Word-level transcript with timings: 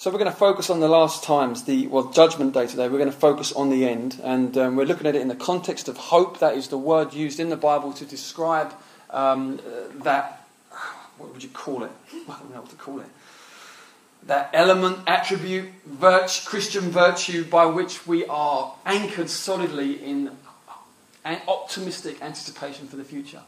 So 0.00 0.10
we're 0.10 0.16
going 0.16 0.32
to 0.32 0.36
focus 0.38 0.70
on 0.70 0.80
the 0.80 0.88
last 0.88 1.24
times, 1.24 1.64
the 1.64 1.86
well, 1.88 2.10
Judgment 2.10 2.54
Day 2.54 2.66
today. 2.66 2.88
We're 2.88 2.96
going 2.96 3.12
to 3.12 3.18
focus 3.18 3.52
on 3.52 3.68
the 3.68 3.86
end, 3.86 4.18
and 4.24 4.56
um, 4.56 4.74
we're 4.74 4.86
looking 4.86 5.06
at 5.06 5.14
it 5.14 5.20
in 5.20 5.28
the 5.28 5.34
context 5.34 5.88
of 5.88 5.98
hope. 5.98 6.38
That 6.38 6.54
is 6.54 6.68
the 6.68 6.78
word 6.78 7.12
used 7.12 7.38
in 7.38 7.50
the 7.50 7.56
Bible 7.58 7.92
to 7.92 8.06
describe 8.06 8.72
um, 9.10 9.60
that. 10.02 10.46
What 11.18 11.34
would 11.34 11.42
you 11.42 11.50
call 11.50 11.84
it? 11.84 11.90
I 12.14 12.38
don't 12.38 12.50
know 12.50 12.62
what 12.62 12.70
to 12.70 12.76
call 12.76 13.00
it. 13.00 13.08
That 14.22 14.48
element, 14.54 15.00
attribute, 15.06 15.68
virtue, 15.84 16.48
Christian 16.48 16.84
virtue, 16.84 17.44
by 17.44 17.66
which 17.66 18.06
we 18.06 18.24
are 18.24 18.74
anchored 18.86 19.28
solidly 19.28 20.02
in 20.02 20.30
an 21.26 21.42
optimistic 21.46 22.22
anticipation 22.22 22.88
for 22.88 22.96
the 22.96 23.04
future. 23.04 23.42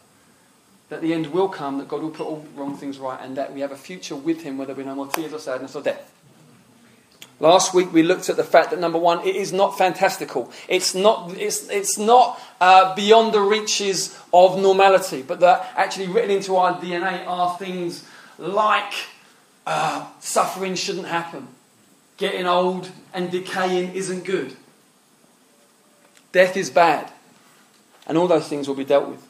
That 0.91 1.01
the 1.01 1.15
end 1.15 1.29
will 1.29 1.49
come, 1.49 1.79
that 1.79 1.89
God 1.89 2.03
will 2.03 2.11
put 2.11 2.27
all 2.27 2.47
wrong 2.55 2.77
things 2.77 2.99
right, 2.99 3.19
and 3.23 3.39
that 3.39 3.55
we 3.55 3.61
have 3.61 3.73
a 3.73 3.77
future 3.77 4.17
with 4.17 4.43
Him, 4.43 4.59
whether 4.59 4.75
we 4.75 4.85
no 4.85 4.95
more 4.95 5.07
tears 5.07 5.33
or 5.33 5.39
sadness 5.39 5.75
or 5.75 5.83
death. 5.83 6.12
Last 7.43 7.75
week 7.75 7.93
we 7.93 8.05
looked 8.05 8.29
at 8.29 8.37
the 8.37 8.45
fact 8.45 8.71
that 8.71 8.79
number 8.79 9.01
one, 9.01 9.27
it 9.27 9.35
is 9.35 9.53
not 9.53 9.77
fantastical. 9.77 10.53
It's 10.69 10.95
not, 10.95 11.37
it's, 11.37 11.69
it's 11.71 11.99
not 11.99 12.41
uh, 12.61 12.95
beyond 12.95 13.35
the 13.35 13.41
reaches 13.41 14.17
of 14.33 14.61
normality, 14.61 15.23
but 15.23 15.41
that 15.41 15.73
actually 15.77 16.07
written 16.07 16.31
into 16.31 16.55
our 16.55 16.79
DNA 16.81 17.27
are 17.27 17.59
things 17.59 18.07
like 18.39 18.93
uh, 19.67 20.07
suffering 20.21 20.77
shouldn't 20.77 21.09
happen, 21.09 21.49
getting 22.17 22.47
old 22.47 22.93
and 23.13 23.33
decaying 23.33 23.93
isn't 23.93 24.25
good, 24.25 24.57
death 26.31 26.57
is 26.57 26.71
bad, 26.71 27.11
and 28.07 28.17
all 28.17 28.29
those 28.29 28.47
things 28.47 28.69
will 28.69 28.77
be 28.77 28.85
dealt 28.85 29.09
with 29.09 29.27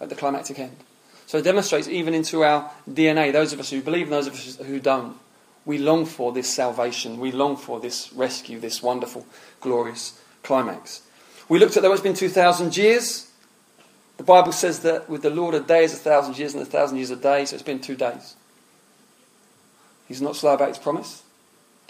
at 0.00 0.08
the 0.08 0.14
climactic 0.14 0.58
end. 0.58 0.76
So 1.26 1.36
it 1.36 1.42
demonstrates 1.42 1.86
even 1.86 2.14
into 2.14 2.44
our 2.44 2.70
DNA, 2.90 3.30
those 3.30 3.52
of 3.52 3.60
us 3.60 3.68
who 3.68 3.82
believe 3.82 4.04
and 4.04 4.12
those 4.14 4.26
of 4.26 4.32
us 4.32 4.56
who 4.56 4.80
don't 4.80 5.18
we 5.64 5.78
long 5.78 6.06
for 6.06 6.32
this 6.32 6.48
salvation. 6.48 7.20
We 7.20 7.32
long 7.32 7.56
for 7.56 7.80
this 7.80 8.12
rescue, 8.12 8.58
this 8.58 8.82
wonderful, 8.82 9.26
glorious 9.60 10.20
climax. 10.42 11.02
We 11.48 11.58
looked 11.58 11.76
at 11.76 11.82
that 11.82 11.90
it's 11.90 12.00
been 12.00 12.14
2,000 12.14 12.76
years. 12.76 13.30
The 14.16 14.24
Bible 14.24 14.52
says 14.52 14.80
that 14.80 15.08
with 15.08 15.22
the 15.22 15.30
Lord, 15.30 15.54
a 15.54 15.60
day 15.60 15.84
is 15.84 15.94
a 15.94 15.96
thousand 15.96 16.38
years, 16.38 16.54
and 16.54 16.62
a 16.62 16.66
thousand 16.66 16.98
years 16.98 17.10
a 17.10 17.16
day, 17.16 17.44
so 17.44 17.54
it's 17.54 17.62
been 17.62 17.80
two 17.80 17.96
days. 17.96 18.36
He's 20.06 20.20
not 20.20 20.36
slow 20.36 20.54
about 20.54 20.68
his 20.68 20.78
promise, 20.78 21.22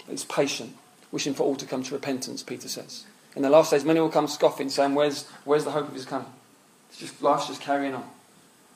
he's 0.09 0.25
patient, 0.25 0.75
wishing 1.11 1.33
for 1.33 1.43
all 1.43 1.55
to 1.55 1.65
come 1.65 1.83
to 1.83 1.93
repentance, 1.93 2.41
Peter 2.41 2.69
says. 2.69 3.05
In 3.35 3.41
the 3.41 3.49
last 3.49 3.71
days, 3.71 3.85
many 3.85 3.99
will 3.99 4.09
come 4.09 4.27
scoffing, 4.27 4.69
saying, 4.69 4.95
Where's, 4.95 5.27
where's 5.43 5.63
the 5.65 5.71
hope 5.71 5.87
of 5.87 5.93
his 5.93 6.05
coming? 6.05 6.31
It's 6.89 6.99
just, 6.99 7.21
life's 7.21 7.47
just 7.47 7.61
carrying 7.61 7.93
on. 7.93 8.09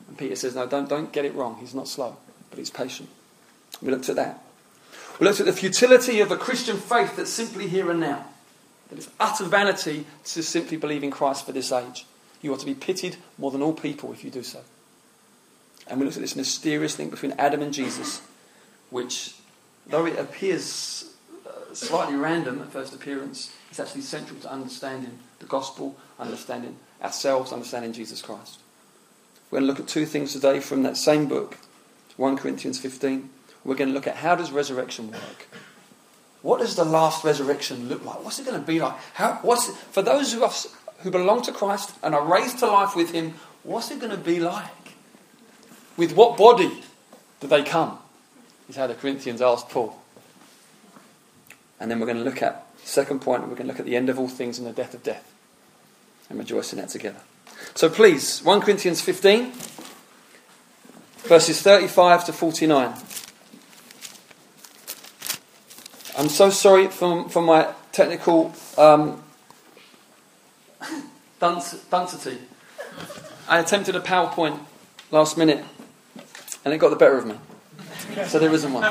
And 0.07 0.17
Peter 0.17 0.35
says, 0.35 0.55
No, 0.55 0.65
don't, 0.65 0.87
don't 0.87 1.11
get 1.11 1.25
it 1.25 1.33
wrong. 1.33 1.57
He's 1.59 1.73
not 1.73 1.87
slow, 1.87 2.17
but 2.49 2.59
he's 2.59 2.69
patient. 2.69 3.09
We 3.81 3.91
looked 3.91 4.09
at 4.09 4.15
that. 4.15 4.44
We 5.19 5.25
looked 5.25 5.39
at 5.39 5.45
the 5.45 5.53
futility 5.53 6.19
of 6.19 6.31
a 6.31 6.37
Christian 6.37 6.77
faith 6.77 7.15
that's 7.15 7.31
simply 7.31 7.67
here 7.67 7.89
and 7.89 7.99
now. 7.99 8.25
That 8.89 8.97
it's 8.97 9.09
utter 9.19 9.45
vanity 9.45 10.05
to 10.25 10.43
simply 10.43 10.77
believe 10.77 11.03
in 11.03 11.11
Christ 11.11 11.45
for 11.45 11.51
this 11.51 11.71
age. 11.71 12.05
You 12.41 12.53
are 12.53 12.57
to 12.57 12.65
be 12.65 12.75
pitied 12.75 13.17
more 13.37 13.51
than 13.51 13.61
all 13.61 13.73
people 13.73 14.11
if 14.11 14.23
you 14.23 14.29
do 14.29 14.43
so. 14.43 14.59
And 15.87 15.99
we 15.99 16.05
looked 16.05 16.17
at 16.17 16.21
this 16.21 16.35
mysterious 16.35 16.99
link 16.99 17.11
between 17.11 17.31
Adam 17.33 17.61
and 17.61 17.73
Jesus, 17.73 18.21
which, 18.89 19.35
though 19.87 20.05
it 20.05 20.19
appears 20.19 21.05
uh, 21.47 21.73
slightly 21.73 22.15
random 22.15 22.61
at 22.61 22.71
first 22.71 22.93
appearance, 22.93 23.53
is 23.71 23.79
actually 23.79 24.01
central 24.01 24.39
to 24.41 24.51
understanding 24.51 25.19
the 25.39 25.45
gospel, 25.45 25.95
understanding 26.19 26.75
ourselves, 27.01 27.53
understanding 27.53 27.93
Jesus 27.93 28.21
Christ. 28.21 28.59
We're 29.49 29.59
going 29.59 29.67
to 29.67 29.73
look 29.73 29.79
at 29.79 29.87
two 29.87 30.05
things 30.05 30.33
today 30.33 30.59
from 30.59 30.83
that 30.83 30.97
same 30.97 31.27
book 31.27 31.57
1 32.17 32.37
Corinthians 32.37 32.79
15 32.79 33.29
we're 33.65 33.75
going 33.75 33.89
to 33.89 33.93
look 33.93 34.07
at 34.07 34.17
how 34.17 34.35
does 34.35 34.51
resurrection 34.51 35.11
work? 35.11 35.47
What 36.43 36.59
does 36.59 36.75
the 36.75 36.85
last 36.85 37.23
resurrection 37.23 37.89
look 37.89 38.05
like? 38.05 38.23
What's 38.23 38.39
it 38.39 38.45
going 38.45 38.59
to 38.59 38.65
be 38.65 38.79
like? 38.79 38.95
How, 39.15 39.39
what's 39.41 39.67
it, 39.67 39.75
for 39.75 40.03
those 40.03 40.33
of 40.35 40.43
us 40.43 40.73
who 40.99 41.09
belong 41.09 41.41
to 41.41 41.51
Christ 41.51 41.95
and 42.03 42.13
are 42.13 42.23
raised 42.23 42.59
to 42.59 42.67
life 42.67 42.95
with 42.95 43.11
Him, 43.11 43.33
what's 43.63 43.89
it 43.89 43.99
going 43.99 44.11
to 44.11 44.17
be 44.17 44.39
like? 44.39 44.69
With 45.97 46.15
what 46.15 46.37
body 46.37 46.83
do 47.39 47.47
they 47.47 47.63
come? 47.63 47.97
Is 48.69 48.75
how 48.75 48.85
the 48.85 48.93
Corinthians 48.93 49.41
asked 49.41 49.69
Paul. 49.69 49.99
And 51.79 51.89
then 51.89 51.99
we're 51.99 52.05
going 52.05 52.19
to 52.19 52.23
look 52.23 52.43
at, 52.43 52.67
second 52.83 53.21
point, 53.21 53.41
we're 53.41 53.49
going 53.49 53.63
to 53.63 53.67
look 53.67 53.79
at 53.79 53.85
the 53.85 53.95
end 53.95 54.09
of 54.09 54.19
all 54.19 54.27
things 54.27 54.59
and 54.59 54.67
the 54.67 54.71
death 54.71 54.93
of 54.93 55.01
death 55.01 55.33
and 56.29 56.37
rejoice 56.37 56.71
in 56.73 56.79
that 56.79 56.89
together. 56.89 57.21
So 57.73 57.89
please, 57.89 58.43
1 58.43 58.61
Corinthians 58.61 59.01
15, 59.01 59.51
verses 61.23 61.61
35 61.61 62.25
to 62.25 62.33
49. 62.33 62.93
I'm 66.17 66.29
so 66.29 66.49
sorry 66.49 66.87
for, 66.87 67.27
for 67.27 67.41
my 67.41 67.73
technical 67.91 68.53
um, 68.77 69.21
density. 71.39 72.37
I 73.49 73.59
attempted 73.59 73.97
a 73.97 73.99
PowerPoint 73.99 74.59
last 75.11 75.37
minute 75.37 75.65
and 76.63 76.73
it 76.73 76.77
got 76.77 76.89
the 76.89 76.95
better 76.95 77.17
of 77.17 77.25
me. 77.25 77.35
So 78.27 78.39
there 78.39 78.53
isn't 78.53 78.71
one. 78.71 78.85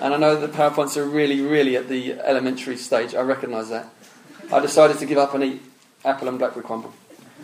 And 0.00 0.14
I 0.14 0.16
know 0.16 0.36
that 0.36 0.52
PowerPoints 0.52 0.96
are 0.96 1.04
really, 1.04 1.40
really 1.40 1.76
at 1.76 1.88
the 1.88 2.12
elementary 2.20 2.76
stage. 2.76 3.16
I 3.16 3.22
recognise 3.22 3.68
that. 3.70 3.88
I 4.52 4.60
decided 4.60 4.98
to 4.98 5.06
give 5.06 5.18
up 5.18 5.34
and 5.34 5.42
eat 5.42 5.62
apple 6.04 6.28
and 6.28 6.38
blackberry 6.38 6.64
crumble. 6.64 6.92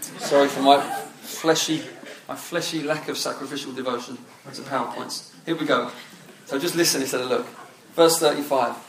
Sorry 0.00 0.46
for 0.46 0.62
my 0.62 0.80
fleshy, 1.20 1.82
my 2.28 2.36
fleshy 2.36 2.84
lack 2.84 3.08
of 3.08 3.18
sacrificial 3.18 3.72
devotion 3.72 4.18
to 4.52 4.62
PowerPoints. 4.62 5.32
Here 5.44 5.56
we 5.56 5.66
go. 5.66 5.90
So 6.44 6.60
just 6.60 6.76
listen 6.76 7.00
instead 7.02 7.22
of 7.22 7.28
look. 7.28 7.46
Verse 7.94 8.20
35. 8.20 8.85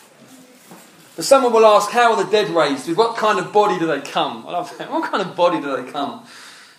But 1.18 1.26
someone 1.26 1.52
will 1.52 1.66
ask, 1.66 1.90
How 1.90 2.14
are 2.14 2.24
the 2.24 2.30
dead 2.30 2.52
raised? 2.52 2.88
With 2.88 2.96
what 2.96 3.18
kind 3.18 3.40
of 3.40 3.52
body 3.52 3.80
do 3.80 3.88
they 3.88 4.02
come? 4.02 4.46
I 4.48 4.52
love 4.52 4.78
that. 4.78 4.92
What 4.92 5.12
kind 5.12 5.28
of 5.28 5.36
body 5.36 5.60
do 5.60 5.76
they 5.76 5.92
come? 5.92 6.24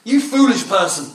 You 0.05 0.21
foolish 0.21 0.67
person. 0.69 1.13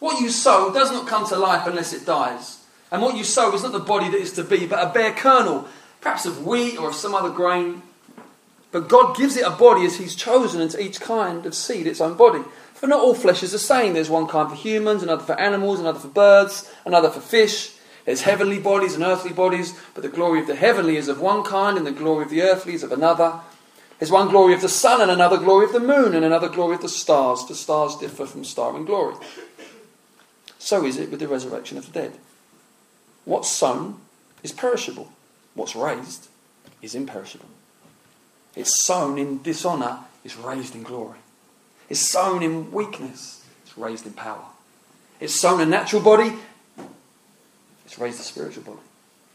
What 0.00 0.20
you 0.20 0.28
sow 0.28 0.74
does 0.74 0.90
not 0.90 1.06
come 1.06 1.24
to 1.28 1.36
life 1.36 1.64
unless 1.68 1.92
it 1.92 2.04
dies. 2.04 2.64
And 2.90 3.00
what 3.00 3.16
you 3.16 3.22
sow 3.22 3.54
is 3.54 3.62
not 3.62 3.70
the 3.70 3.78
body 3.78 4.10
that 4.10 4.18
is 4.18 4.32
to 4.32 4.42
be, 4.42 4.66
but 4.66 4.84
a 4.84 4.92
bare 4.92 5.12
kernel, 5.12 5.68
perhaps 6.00 6.26
of 6.26 6.44
wheat 6.44 6.78
or 6.78 6.88
of 6.88 6.96
some 6.96 7.14
other 7.14 7.30
grain. 7.30 7.82
But 8.72 8.88
God 8.88 9.16
gives 9.16 9.36
it 9.36 9.46
a 9.46 9.50
body 9.50 9.86
as 9.86 9.98
He's 9.98 10.16
chosen, 10.16 10.60
and 10.60 10.70
to 10.72 10.82
each 10.82 11.00
kind 11.00 11.46
of 11.46 11.54
seed 11.54 11.86
its 11.86 12.00
own 12.00 12.16
body. 12.16 12.42
For 12.74 12.88
not 12.88 13.00
all 13.00 13.14
flesh 13.14 13.44
is 13.44 13.52
the 13.52 13.58
same. 13.60 13.94
There's 13.94 14.10
one 14.10 14.26
kind 14.26 14.50
for 14.50 14.56
humans, 14.56 15.04
another 15.04 15.22
for 15.22 15.40
animals, 15.40 15.78
another 15.78 16.00
for 16.00 16.08
birds, 16.08 16.68
another 16.84 17.08
for 17.08 17.20
fish. 17.20 17.75
There's 18.06 18.22
heavenly 18.22 18.60
bodies 18.60 18.94
and 18.94 19.02
earthly 19.02 19.32
bodies, 19.32 19.78
but 19.92 20.02
the 20.02 20.08
glory 20.08 20.40
of 20.40 20.46
the 20.46 20.54
heavenly 20.54 20.96
is 20.96 21.08
of 21.08 21.20
one 21.20 21.42
kind, 21.42 21.76
and 21.76 21.86
the 21.86 21.92
glory 21.92 22.24
of 22.24 22.30
the 22.30 22.40
earthly 22.40 22.72
is 22.74 22.84
of 22.84 22.92
another. 22.92 23.40
There's 23.98 24.12
one 24.12 24.28
glory 24.28 24.54
of 24.54 24.60
the 24.62 24.68
sun, 24.68 25.00
and 25.00 25.10
another 25.10 25.36
glory 25.36 25.66
of 25.66 25.72
the 25.72 25.80
moon, 25.80 26.14
and 26.14 26.24
another 26.24 26.48
glory 26.48 26.76
of 26.76 26.82
the 26.82 26.88
stars. 26.88 27.44
The 27.44 27.56
stars 27.56 27.96
differ 27.96 28.24
from 28.24 28.44
star 28.44 28.76
in 28.76 28.84
glory. 28.84 29.16
So 30.58 30.86
is 30.86 30.96
it 30.98 31.10
with 31.10 31.20
the 31.20 31.28
resurrection 31.28 31.78
of 31.78 31.92
the 31.92 32.00
dead. 32.00 32.12
What's 33.24 33.48
sown 33.48 33.98
is 34.44 34.52
perishable, 34.52 35.12
what's 35.54 35.74
raised 35.74 36.28
is 36.80 36.94
imperishable. 36.94 37.48
It's 38.54 38.84
sown 38.84 39.18
in 39.18 39.42
dishonour, 39.42 39.98
it's 40.24 40.36
raised 40.36 40.76
in 40.76 40.84
glory. 40.84 41.18
It's 41.88 42.00
sown 42.00 42.42
in 42.42 42.70
weakness, 42.70 43.44
it's 43.64 43.76
raised 43.76 44.06
in 44.06 44.12
power. 44.12 44.44
It's 45.18 45.34
sown 45.34 45.60
a 45.60 45.66
natural 45.66 46.02
body, 46.02 46.34
it's 47.86 48.00
raised 48.00 48.18
a 48.18 48.24
spiritual 48.24 48.64
body. 48.64 48.80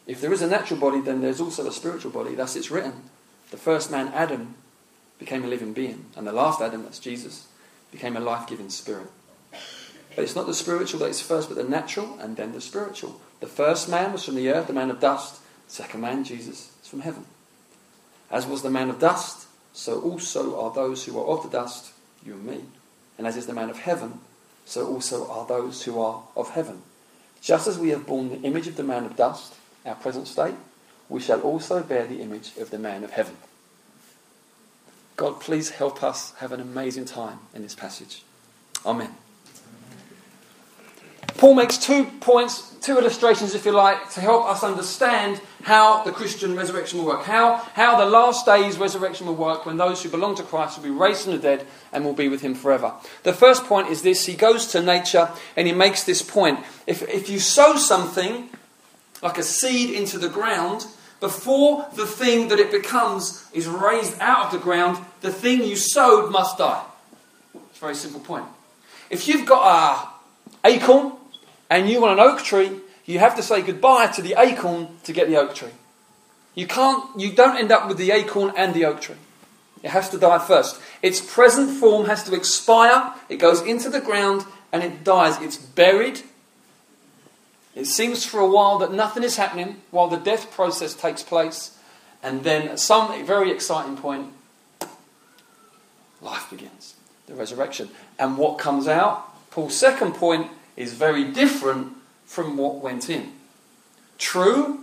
If 0.05 0.19
there 0.19 0.33
is 0.33 0.41
a 0.41 0.47
natural 0.47 0.77
body, 0.77 0.99
then 0.99 1.21
there's 1.21 1.39
also 1.39 1.65
a 1.65 1.71
spiritual 1.71 2.11
body. 2.11 2.35
Thus 2.35 2.57
it's 2.57 2.69
written. 2.69 3.09
The 3.49 3.57
first 3.57 3.89
man, 3.89 4.09
Adam, 4.09 4.55
became 5.19 5.45
a 5.45 5.47
living 5.47 5.71
being. 5.71 6.07
And 6.17 6.27
the 6.27 6.33
last 6.33 6.61
Adam, 6.61 6.83
that's 6.83 6.99
Jesus, 6.99 7.47
became 7.91 8.17
a 8.17 8.19
life 8.19 8.47
giving 8.47 8.69
spirit. 8.69 9.07
But 10.15 10.25
it's 10.25 10.35
not 10.35 10.47
the 10.47 10.53
spiritual 10.53 10.99
that 10.99 11.09
is 11.09 11.21
first, 11.21 11.47
but 11.47 11.55
the 11.55 11.63
natural 11.63 12.19
and 12.19 12.35
then 12.35 12.51
the 12.51 12.59
spiritual. 12.59 13.21
The 13.39 13.47
first 13.47 13.87
man 13.87 14.11
was 14.11 14.25
from 14.25 14.35
the 14.35 14.49
earth, 14.49 14.67
the 14.67 14.73
man 14.73 14.91
of 14.91 14.99
dust. 14.99 15.41
The 15.67 15.73
second 15.73 16.01
man, 16.01 16.25
Jesus, 16.25 16.71
is 16.81 16.89
from 16.89 17.01
heaven. 17.01 17.23
As 18.29 18.45
was 18.45 18.63
the 18.63 18.69
man 18.69 18.89
of 18.89 18.99
dust, 18.99 19.47
so 19.71 20.01
also 20.01 20.59
are 20.59 20.73
those 20.73 21.05
who 21.05 21.17
are 21.17 21.25
of 21.25 21.43
the 21.43 21.57
dust, 21.57 21.93
you 22.25 22.33
and 22.33 22.45
me. 22.45 22.61
And 23.17 23.25
as 23.25 23.37
is 23.37 23.45
the 23.45 23.53
man 23.53 23.69
of 23.69 23.79
heaven, 23.79 24.19
so 24.65 24.87
also 24.87 25.29
are 25.29 25.45
those 25.45 25.83
who 25.83 26.01
are 26.01 26.23
of 26.35 26.49
heaven. 26.49 26.81
Just 27.41 27.67
as 27.67 27.77
we 27.79 27.89
have 27.89 28.05
borne 28.05 28.29
the 28.29 28.41
image 28.41 28.67
of 28.67 28.75
the 28.75 28.83
man 28.83 29.05
of 29.05 29.15
dust, 29.15 29.55
our 29.85 29.95
present 29.95 30.27
state, 30.27 30.55
we 31.09 31.19
shall 31.19 31.41
also 31.41 31.81
bear 31.81 32.05
the 32.05 32.21
image 32.21 32.51
of 32.57 32.69
the 32.69 32.77
man 32.77 33.03
of 33.03 33.11
heaven. 33.11 33.35
God, 35.17 35.39
please 35.39 35.71
help 35.71 36.03
us 36.03 36.33
have 36.35 36.51
an 36.51 36.61
amazing 36.61 37.05
time 37.05 37.39
in 37.53 37.63
this 37.63 37.75
passage. 37.75 38.23
Amen. 38.85 39.15
Paul 41.37 41.55
makes 41.55 41.77
two 41.77 42.05
points, 42.05 42.75
two 42.81 42.97
illustrations, 42.97 43.55
if 43.55 43.65
you 43.65 43.71
like, 43.71 44.11
to 44.11 44.21
help 44.21 44.45
us 44.45 44.63
understand 44.63 45.41
how 45.63 46.03
the 46.03 46.11
Christian 46.11 46.55
resurrection 46.55 46.99
will 46.99 47.05
work. 47.05 47.23
How, 47.23 47.57
how 47.73 47.97
the 47.97 48.09
last 48.09 48.45
days 48.45 48.77
resurrection 48.77 49.27
will 49.27 49.35
work 49.35 49.65
when 49.65 49.77
those 49.77 50.01
who 50.01 50.09
belong 50.09 50.35
to 50.35 50.43
Christ 50.43 50.77
will 50.77 50.83
be 50.83 50.89
raised 50.89 51.23
from 51.23 51.33
the 51.33 51.39
dead 51.39 51.65
and 51.91 52.03
will 52.03 52.13
be 52.13 52.27
with 52.27 52.41
him 52.41 52.55
forever. 52.55 52.93
The 53.23 53.33
first 53.33 53.65
point 53.65 53.89
is 53.89 54.01
this 54.01 54.25
he 54.25 54.35
goes 54.35 54.67
to 54.67 54.81
nature 54.81 55.29
and 55.55 55.67
he 55.67 55.73
makes 55.73 56.03
this 56.03 56.21
point. 56.21 56.59
If, 56.87 57.01
if 57.09 57.29
you 57.29 57.39
sow 57.39 57.75
something, 57.75 58.49
like 59.21 59.37
a 59.37 59.43
seed 59.43 59.93
into 59.93 60.17
the 60.17 60.29
ground, 60.29 60.85
before 61.19 61.87
the 61.95 62.07
thing 62.07 62.47
that 62.47 62.59
it 62.59 62.71
becomes 62.71 63.45
is 63.53 63.67
raised 63.67 64.19
out 64.19 64.47
of 64.47 64.51
the 64.51 64.57
ground, 64.57 64.97
the 65.21 65.31
thing 65.31 65.63
you 65.63 65.75
sowed 65.75 66.31
must 66.31 66.57
die. 66.57 66.83
It's 67.53 67.77
a 67.77 67.81
very 67.81 67.95
simple 67.95 68.19
point. 68.19 68.45
If 69.09 69.27
you've 69.27 69.45
got 69.45 70.11
a 70.63 70.67
acorn 70.67 71.13
and 71.69 71.87
you 71.87 72.01
want 72.01 72.19
an 72.19 72.25
oak 72.25 72.41
tree, 72.43 72.71
you 73.05 73.19
have 73.19 73.35
to 73.35 73.43
say 73.43 73.61
goodbye 73.61 74.07
to 74.07 74.21
the 74.21 74.35
acorn 74.37 74.87
to 75.03 75.13
get 75.13 75.27
the 75.27 75.37
oak 75.37 75.55
tree. 75.55 75.69
You 76.55 76.67
can't 76.67 77.19
you 77.19 77.31
don't 77.31 77.57
end 77.57 77.71
up 77.71 77.87
with 77.87 77.97
the 77.97 78.11
acorn 78.11 78.53
and 78.55 78.73
the 78.73 78.85
oak 78.85 79.01
tree. 79.01 79.15
It 79.83 79.89
has 79.89 80.09
to 80.09 80.17
die 80.17 80.39
first. 80.39 80.79
Its 81.01 81.19
present 81.19 81.71
form 81.79 82.05
has 82.05 82.23
to 82.25 82.35
expire, 82.35 83.13
it 83.29 83.37
goes 83.37 83.61
into 83.61 83.89
the 83.89 84.01
ground 84.01 84.45
and 84.71 84.83
it 84.83 85.03
dies. 85.03 85.41
It's 85.41 85.57
buried. 85.57 86.21
It 87.75 87.87
seems 87.87 88.25
for 88.25 88.39
a 88.39 88.49
while 88.49 88.77
that 88.79 88.91
nothing 88.91 89.23
is 89.23 89.37
happening 89.37 89.81
while 89.91 90.07
the 90.07 90.17
death 90.17 90.51
process 90.51 90.93
takes 90.93 91.23
place, 91.23 91.77
and 92.21 92.43
then 92.43 92.67
at 92.67 92.79
some 92.79 93.25
very 93.25 93.49
exciting 93.49 93.95
point, 93.95 94.33
life 96.21 96.49
begins 96.49 96.95
the 97.27 97.33
resurrection. 97.33 97.89
And 98.19 98.37
what 98.37 98.57
comes 98.57 98.87
out, 98.87 99.25
Paul's 99.51 99.75
second 99.75 100.15
point, 100.15 100.51
is 100.75 100.93
very 100.93 101.31
different 101.31 101.93
from 102.31 102.55
what 102.55 102.75
went 102.75 103.09
in. 103.09 103.29
True, 104.17 104.79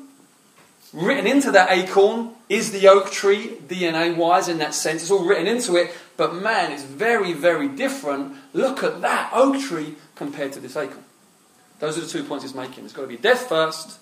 written 0.93 1.27
into 1.27 1.51
that 1.51 1.71
acorn 1.71 2.33
is 2.51 2.73
the 2.73 2.89
oak 2.89 3.11
tree, 3.11 3.57
DNA 3.67 4.15
wise 4.15 4.49
in 4.49 4.59
that 4.59 4.75
sense. 4.75 5.01
It's 5.01 5.11
all 5.11 5.25
written 5.25 5.47
into 5.47 5.75
it, 5.77 5.91
but 6.19 6.35
man, 6.35 6.73
it's 6.73 6.83
very, 6.83 7.33
very 7.33 7.67
different. 7.67 8.37
Look 8.53 8.85
at 8.85 9.01
that 9.01 9.31
oak 9.33 9.59
tree 9.63 9.95
compared 10.15 10.53
to 10.53 10.61
this 10.61 10.77
acorn. 10.77 11.07
Those 11.79 11.97
are 11.97 12.03
the 12.03 12.07
two 12.07 12.23
points 12.23 12.45
he's 12.45 12.55
making. 12.55 12.85
It's 12.85 12.93
got 12.93 13.03
to 13.03 13.09
be 13.09 13.17
death 13.17 13.49
first, 13.49 13.99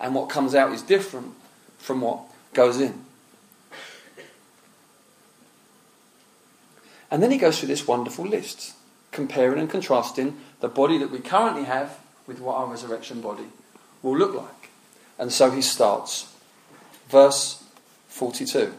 and 0.00 0.14
what 0.14 0.30
comes 0.30 0.54
out 0.54 0.72
is 0.72 0.80
different 0.80 1.34
from 1.76 2.00
what 2.00 2.20
goes 2.54 2.80
in. 2.80 3.04
And 7.10 7.22
then 7.22 7.30
he 7.30 7.36
goes 7.36 7.58
through 7.58 7.68
this 7.68 7.86
wonderful 7.86 8.26
list, 8.26 8.72
comparing 9.12 9.58
and 9.58 9.68
contrasting 9.68 10.38
the 10.60 10.68
body 10.68 10.96
that 10.96 11.10
we 11.10 11.18
currently 11.18 11.64
have 11.64 11.98
with 12.30 12.38
what 12.38 12.56
our 12.56 12.66
resurrection 12.66 13.20
body 13.20 13.48
will 14.02 14.16
look 14.16 14.34
like. 14.34 14.70
And 15.18 15.32
so 15.32 15.50
he 15.50 15.60
starts. 15.60 16.32
Verse 17.08 17.64
42. 18.06 18.72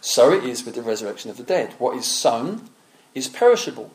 So 0.00 0.32
it 0.32 0.44
is 0.44 0.64
with 0.64 0.76
the 0.76 0.82
resurrection 0.82 1.28
of 1.28 1.36
the 1.38 1.42
dead. 1.42 1.74
What 1.78 1.96
is 1.96 2.06
sown 2.06 2.70
is 3.14 3.26
perishable. 3.26 3.90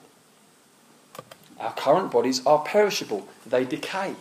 Our 1.57 1.71
current 1.71 2.11
bodies 2.11 2.45
are 2.45 2.59
perishable, 2.59 3.27
they 3.45 3.63
decay, 3.63 4.15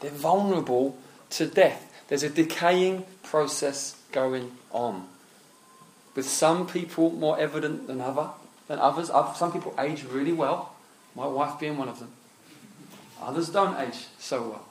they're 0.00 0.10
vulnerable 0.10 0.96
to 1.30 1.46
death. 1.46 1.92
There's 2.08 2.22
a 2.22 2.30
decaying 2.30 3.04
process 3.22 4.00
going 4.12 4.52
on 4.70 5.08
with 6.14 6.26
some 6.26 6.66
people 6.66 7.10
more 7.10 7.38
evident 7.38 7.86
than 7.86 8.00
other 8.00 8.30
than 8.66 8.78
others. 8.78 9.10
Some 9.36 9.52
people 9.52 9.74
age 9.78 10.04
really 10.04 10.32
well, 10.32 10.74
my 11.14 11.26
wife 11.26 11.60
being 11.60 11.76
one 11.76 11.88
of 11.88 11.98
them. 11.98 12.12
Others 13.22 13.50
don't 13.50 13.78
age 13.78 14.06
so 14.18 14.42
well. 14.42 14.64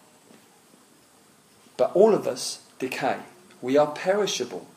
But 1.75 1.91
all 1.93 2.13
of 2.13 2.27
us 2.27 2.63
decay. 2.79 3.17
We 3.61 3.77
are 3.77 3.87
perishable. 3.87 4.67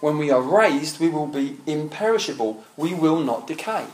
When 0.00 0.16
we 0.16 0.30
are 0.30 0.40
raised, 0.40 0.98
we 0.98 1.08
will 1.08 1.26
be 1.26 1.58
imperishable. 1.66 2.64
We 2.76 2.94
will 2.94 3.20
not 3.20 3.46
decay. 3.46 3.86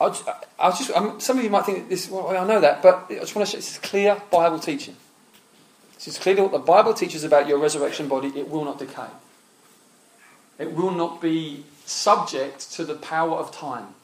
I'll 0.00 0.44
I'll 0.58 0.72
just 0.72 0.90
um, 0.90 1.20
some 1.20 1.38
of 1.38 1.44
you 1.44 1.50
might 1.50 1.64
think 1.64 1.88
this. 1.88 2.10
Well, 2.10 2.36
I 2.36 2.44
know 2.44 2.60
that, 2.60 2.82
but 2.82 3.06
I 3.08 3.14
just 3.14 3.34
want 3.34 3.46
to 3.46 3.52
show 3.52 3.58
this 3.58 3.72
is 3.72 3.78
clear 3.78 4.20
Bible 4.30 4.58
teaching. 4.58 4.96
This 5.94 6.08
is 6.08 6.18
clearly 6.18 6.42
what 6.42 6.52
the 6.52 6.58
Bible 6.58 6.92
teaches 6.92 7.22
about 7.22 7.46
your 7.46 7.58
resurrection 7.58 8.08
body. 8.08 8.32
It 8.36 8.48
will 8.48 8.64
not 8.64 8.78
decay. 8.78 9.06
It 10.58 10.72
will 10.72 10.90
not 10.90 11.20
be 11.20 11.64
subject 11.86 12.72
to 12.72 12.84
the 12.84 12.94
power 12.94 13.36
of 13.36 13.52
time 13.52 13.94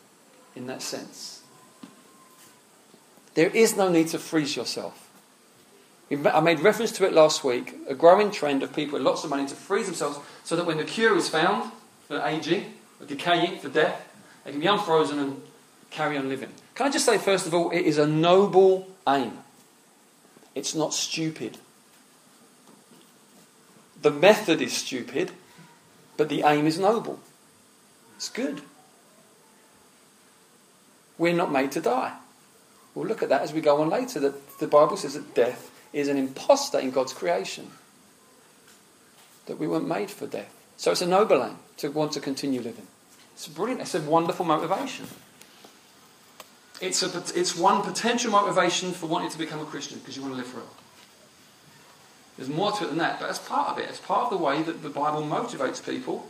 in 0.54 0.66
that 0.68 0.82
sense. 0.82 1.37
There 3.34 3.50
is 3.50 3.76
no 3.76 3.88
need 3.88 4.08
to 4.08 4.18
freeze 4.18 4.56
yourself. 4.56 5.08
I 6.10 6.40
made 6.40 6.60
reference 6.60 6.92
to 6.92 7.06
it 7.06 7.12
last 7.12 7.44
week 7.44 7.74
a 7.86 7.94
growing 7.94 8.30
trend 8.30 8.62
of 8.62 8.74
people 8.74 8.94
with 8.94 9.02
lots 9.02 9.24
of 9.24 9.30
money 9.30 9.46
to 9.46 9.54
freeze 9.54 9.86
themselves 9.86 10.18
so 10.42 10.56
that 10.56 10.64
when 10.64 10.78
the 10.78 10.84
cure 10.84 11.16
is 11.16 11.28
found 11.28 11.70
for 12.06 12.20
aging, 12.22 12.72
for 12.98 13.04
decaying, 13.04 13.58
for 13.58 13.68
death, 13.68 14.08
they 14.44 14.52
can 14.52 14.60
be 14.60 14.66
unfrozen 14.66 15.18
and 15.18 15.42
carry 15.90 16.16
on 16.16 16.28
living. 16.28 16.48
Can 16.74 16.86
I 16.86 16.90
just 16.90 17.04
say, 17.04 17.18
first 17.18 17.46
of 17.46 17.52
all, 17.52 17.70
it 17.70 17.82
is 17.82 17.98
a 17.98 18.06
noble 18.06 18.88
aim, 19.06 19.38
it's 20.54 20.74
not 20.74 20.94
stupid. 20.94 21.58
The 24.00 24.10
method 24.10 24.62
is 24.62 24.72
stupid, 24.72 25.32
but 26.16 26.28
the 26.28 26.42
aim 26.42 26.66
is 26.66 26.78
noble. 26.78 27.18
It's 28.16 28.28
good. 28.28 28.62
We're 31.18 31.34
not 31.34 31.50
made 31.50 31.72
to 31.72 31.80
die. 31.80 32.14
We'll 32.98 33.06
look 33.06 33.22
at 33.22 33.28
that 33.28 33.42
as 33.42 33.52
we 33.52 33.60
go 33.60 33.80
on 33.80 33.90
later. 33.90 34.18
That 34.18 34.58
the 34.58 34.66
Bible 34.66 34.96
says 34.96 35.14
that 35.14 35.32
death 35.32 35.70
is 35.92 36.08
an 36.08 36.16
impostor 36.16 36.80
in 36.80 36.90
God's 36.90 37.12
creation. 37.12 37.70
That 39.46 39.60
we 39.60 39.68
weren't 39.68 39.86
made 39.86 40.10
for 40.10 40.26
death. 40.26 40.52
So 40.76 40.90
it's 40.90 41.00
a 41.00 41.06
noble 41.06 41.44
aim 41.44 41.58
to 41.76 41.92
want 41.92 42.10
to 42.12 42.20
continue 42.20 42.60
living. 42.60 42.88
It's 43.34 43.46
brilliant. 43.46 43.82
It's 43.82 43.94
a 43.94 44.00
wonderful 44.00 44.44
motivation. 44.44 45.06
It's, 46.80 47.04
a, 47.04 47.22
it's 47.38 47.56
one 47.56 47.82
potential 47.82 48.32
motivation 48.32 48.90
for 48.90 49.06
wanting 49.06 49.30
to 49.30 49.38
become 49.38 49.60
a 49.60 49.64
Christian 49.64 50.00
because 50.00 50.16
you 50.16 50.22
want 50.22 50.34
to 50.34 50.38
live 50.38 50.48
forever. 50.48 50.66
There's 52.36 52.50
more 52.50 52.72
to 52.72 52.84
it 52.84 52.88
than 52.88 52.98
that, 52.98 53.20
but 53.20 53.30
as 53.30 53.38
part 53.38 53.68
of 53.68 53.78
it, 53.78 53.88
it's 53.88 54.00
part 54.00 54.24
of 54.24 54.30
the 54.36 54.44
way 54.44 54.60
that 54.62 54.82
the 54.82 54.90
Bible 54.90 55.22
motivates 55.22 55.84
people 55.84 56.28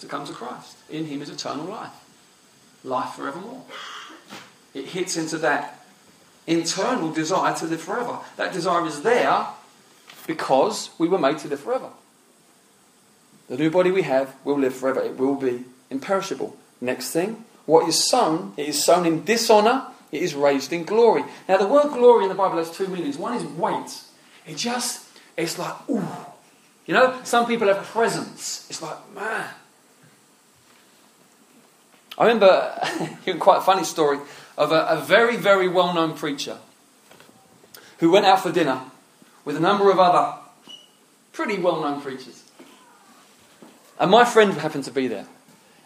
to 0.00 0.08
come 0.08 0.26
to 0.26 0.32
Christ. 0.32 0.76
In 0.90 1.06
Him 1.06 1.22
is 1.22 1.30
eternal 1.30 1.66
life, 1.66 1.92
life 2.82 3.10
forevermore. 3.10 3.62
It 4.74 4.86
hits 4.86 5.16
into 5.16 5.38
that 5.38 5.83
internal 6.46 7.12
desire 7.12 7.54
to 7.56 7.66
live 7.66 7.80
forever. 7.80 8.18
That 8.36 8.52
desire 8.52 8.86
is 8.86 9.02
there 9.02 9.46
because 10.26 10.90
we 10.98 11.08
were 11.08 11.18
made 11.18 11.38
to 11.38 11.48
live 11.48 11.60
forever. 11.60 11.90
The 13.48 13.56
new 13.56 13.70
body 13.70 13.90
we 13.90 14.02
have 14.02 14.34
will 14.44 14.58
live 14.58 14.74
forever, 14.74 15.00
it 15.02 15.18
will 15.18 15.34
be 15.34 15.64
imperishable. 15.90 16.56
Next 16.80 17.10
thing, 17.10 17.44
what 17.66 17.88
is 17.88 18.08
sown, 18.08 18.54
it 18.56 18.68
is 18.68 18.82
sown 18.82 19.06
in 19.06 19.24
dishonour, 19.24 19.86
it 20.12 20.22
is 20.22 20.34
raised 20.34 20.72
in 20.72 20.84
glory. 20.84 21.24
Now, 21.48 21.58
the 21.58 21.66
word 21.66 21.92
glory 21.92 22.24
in 22.24 22.28
the 22.28 22.34
Bible 22.34 22.58
has 22.58 22.70
two 22.70 22.88
meanings. 22.88 23.18
One 23.18 23.34
is 23.34 23.44
weight. 23.44 24.02
It 24.46 24.56
just 24.56 25.04
it's 25.36 25.58
like, 25.58 25.88
ooh. 25.88 26.06
You 26.86 26.94
know, 26.94 27.18
some 27.24 27.46
people 27.46 27.68
have 27.68 27.82
presence. 27.84 28.66
It's 28.68 28.82
like, 28.82 29.14
man. 29.14 29.48
I 32.16 32.26
remember 32.26 32.78
quite 33.40 33.58
a 33.58 33.62
funny 33.62 33.84
story 33.84 34.18
of 34.56 34.72
a, 34.72 34.86
a 34.86 35.00
very, 35.00 35.36
very 35.36 35.68
well 35.68 35.94
known 35.94 36.16
preacher 36.16 36.58
who 37.98 38.10
went 38.10 38.26
out 38.26 38.40
for 38.40 38.52
dinner 38.52 38.82
with 39.44 39.56
a 39.56 39.60
number 39.60 39.90
of 39.90 39.98
other 39.98 40.38
pretty 41.32 41.58
well 41.58 41.80
known 41.80 42.00
preachers. 42.00 42.42
And 43.98 44.10
my 44.10 44.24
friend 44.24 44.52
happened 44.54 44.84
to 44.84 44.90
be 44.90 45.06
there. 45.06 45.26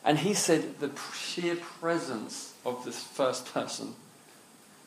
And 0.04 0.18
he 0.18 0.32
said 0.32 0.80
the 0.80 0.90
sheer 1.14 1.56
presence 1.56 2.54
of 2.64 2.84
this 2.84 3.02
first 3.02 3.52
person 3.52 3.94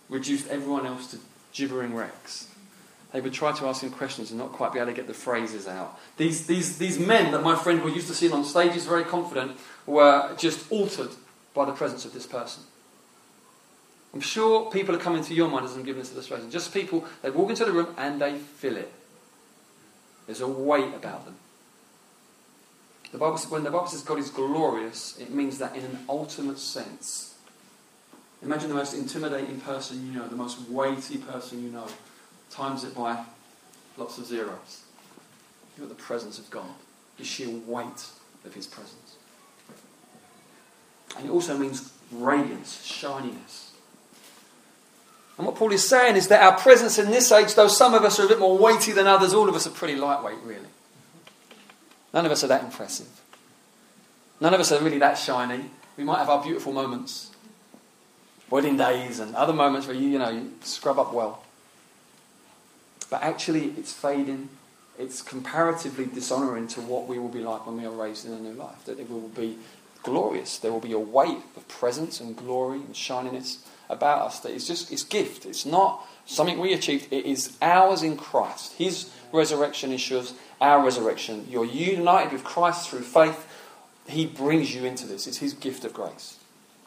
reduced 0.09 0.47
everyone 0.47 0.85
else 0.85 1.11
to 1.11 1.19
gibbering 1.53 1.93
wrecks 1.93 2.47
they 3.11 3.19
would 3.19 3.33
try 3.33 3.51
to 3.51 3.65
ask 3.65 3.83
him 3.83 3.91
questions 3.91 4.31
and 4.31 4.39
not 4.39 4.53
quite 4.53 4.71
be 4.71 4.79
able 4.79 4.91
to 4.91 4.95
get 4.95 5.07
the 5.07 5.13
phrases 5.13 5.67
out. 5.67 5.99
These, 6.17 6.47
these, 6.47 6.77
these 6.77 6.97
men 6.97 7.31
that 7.31 7.43
my 7.43 7.55
friend 7.55 7.83
were 7.83 7.89
used 7.89 8.07
to 8.07 8.13
seeing 8.13 8.31
on 8.31 8.45
stages 8.45 8.85
very 8.85 9.03
confident 9.03 9.57
were 9.85 10.33
just 10.37 10.71
altered 10.71 11.09
by 11.53 11.65
the 11.65 11.73
presence 11.73 12.05
of 12.05 12.13
this 12.13 12.25
person. 12.25 12.63
I'm 14.13 14.21
sure 14.21 14.69
people 14.69 14.95
are 14.95 14.99
coming 14.99 15.23
to 15.23 15.33
your 15.33 15.49
mind 15.49 15.65
as 15.65 15.75
I'm 15.75 15.83
giving 15.83 16.01
this 16.01 16.11
illustration. 16.13 16.51
Just 16.51 16.73
people, 16.73 17.05
they 17.21 17.29
walk 17.29 17.49
into 17.49 17.65
the 17.65 17.71
room 17.71 17.93
and 17.97 18.21
they 18.21 18.37
feel 18.37 18.75
it. 18.75 18.91
There's 20.25 20.41
a 20.41 20.47
weight 20.47 20.93
about 20.93 21.25
them. 21.25 21.35
The 23.11 23.17
Bible, 23.17 23.37
when 23.49 23.63
the 23.63 23.71
Bible 23.71 23.87
says 23.87 24.01
God 24.01 24.19
is 24.19 24.29
glorious, 24.29 25.17
it 25.19 25.31
means 25.31 25.57
that 25.57 25.75
in 25.75 25.83
an 25.83 25.99
ultimate 26.07 26.59
sense. 26.59 27.35
Imagine 28.41 28.69
the 28.69 28.75
most 28.75 28.93
intimidating 28.93 29.59
person 29.59 30.05
you 30.07 30.19
know, 30.19 30.27
the 30.27 30.35
most 30.35 30.59
weighty 30.69 31.17
person 31.17 31.63
you 31.63 31.69
know 31.69 31.87
times 32.49 32.83
it 32.83 32.95
by 32.95 33.23
lots 33.97 34.17
of 34.17 34.25
zeros. 34.25 34.83
You've 35.77 35.87
got 35.87 35.97
the 35.97 36.03
presence 36.03 36.39
of 36.39 36.49
God, 36.49 36.69
the 37.17 37.23
sheer 37.23 37.49
weight 37.49 38.05
of 38.45 38.53
His 38.53 38.67
presence. 38.67 39.15
And 41.17 41.27
it 41.27 41.31
also 41.31 41.57
means 41.57 41.91
radiance, 42.11 42.83
shininess. 42.83 43.70
And 45.37 45.47
what 45.47 45.55
Paul 45.55 45.71
is 45.71 45.87
saying 45.87 46.17
is 46.17 46.27
that 46.27 46.41
our 46.43 46.57
presence 46.57 46.99
in 46.99 47.09
this 47.09 47.31
age, 47.31 47.55
though 47.55 47.67
some 47.67 47.93
of 47.93 48.03
us 48.03 48.19
are 48.19 48.25
a 48.25 48.27
bit 48.27 48.39
more 48.39 48.57
weighty 48.57 48.91
than 48.91 49.07
others, 49.07 49.33
all 49.33 49.49
of 49.49 49.55
us 49.55 49.65
are 49.65 49.71
pretty 49.71 49.95
lightweight, 49.95 50.37
really. 50.43 50.67
None 52.13 52.25
of 52.25 52.31
us 52.31 52.43
are 52.43 52.47
that 52.47 52.63
impressive. 52.63 53.07
None 54.39 54.53
of 54.53 54.59
us 54.59 54.71
are 54.71 54.83
really 54.83 54.99
that 54.99 55.17
shiny. 55.17 55.65
We 55.97 56.03
might 56.03 56.19
have 56.19 56.29
our 56.29 56.43
beautiful 56.43 56.73
moments, 56.73 57.31
wedding 58.49 58.77
days, 58.77 59.19
and 59.19 59.35
other 59.35 59.53
moments 59.53 59.87
where 59.87 59.95
you, 59.95 60.09
you 60.09 60.19
know, 60.19 60.29
you 60.29 60.51
scrub 60.61 60.99
up 60.99 61.13
well. 61.13 61.43
but 63.11 63.21
actually 63.21 63.73
it's 63.77 63.93
fading. 63.93 64.49
It's 64.97 65.21
comparatively 65.21 66.05
dishonouring 66.05 66.67
to 66.69 66.81
what 66.81 67.07
we 67.07 67.19
will 67.19 67.29
be 67.29 67.41
like 67.41 67.67
when 67.67 67.77
we 67.77 67.85
are 67.85 67.91
raised 67.91 68.25
in 68.25 68.33
a 68.33 68.39
new 68.39 68.53
life. 68.53 68.85
That 68.85 68.99
it 68.99 69.09
will 69.09 69.29
be 69.29 69.57
glorious. 70.01 70.57
There 70.57 70.71
will 70.71 70.79
be 70.79 70.93
a 70.93 70.99
weight 70.99 71.39
of 71.55 71.67
presence 71.67 72.19
and 72.19 72.35
glory 72.35 72.79
and 72.79 72.95
shininess 72.95 73.65
about 73.91 74.21
us 74.21 74.39
that 74.39 74.51
is 74.51 74.67
just 74.67 74.91
it's 74.91 75.03
gift. 75.03 75.45
It's 75.45 75.65
not 75.65 76.05
something 76.25 76.59
we 76.59 76.73
achieved. 76.73 77.11
It 77.11 77.25
is 77.25 77.57
ours 77.61 78.03
in 78.03 78.17
Christ. 78.17 78.73
His 78.73 79.11
resurrection 79.31 79.91
ensures 79.91 80.33
our 80.59 80.83
resurrection. 80.83 81.47
You're 81.49 81.65
united 81.65 82.31
with 82.31 82.43
Christ 82.43 82.89
through 82.89 83.01
faith. 83.01 83.47
He 84.07 84.25
brings 84.25 84.73
you 84.73 84.85
into 84.85 85.05
this. 85.05 85.27
It's 85.27 85.37
His 85.37 85.53
gift 85.53 85.85
of 85.85 85.93
grace. 85.93 86.37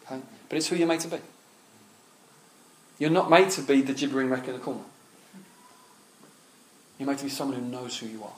Okay? 0.06 0.20
But 0.48 0.58
it's 0.58 0.68
who 0.68 0.76
you're 0.76 0.88
made 0.88 1.00
to 1.00 1.08
be. 1.08 1.18
You're 2.98 3.10
not 3.10 3.30
made 3.30 3.50
to 3.50 3.62
be 3.62 3.82
the 3.82 3.92
gibbering 3.92 4.30
wreck 4.30 4.46
in 4.46 4.54
the 4.54 4.60
corner. 4.60 4.84
You're 6.98 7.08
made 7.08 7.18
to 7.18 7.24
be 7.24 7.30
someone 7.30 7.58
who 7.58 7.66
knows 7.66 7.98
who 7.98 8.06
you 8.06 8.22
are. 8.22 8.32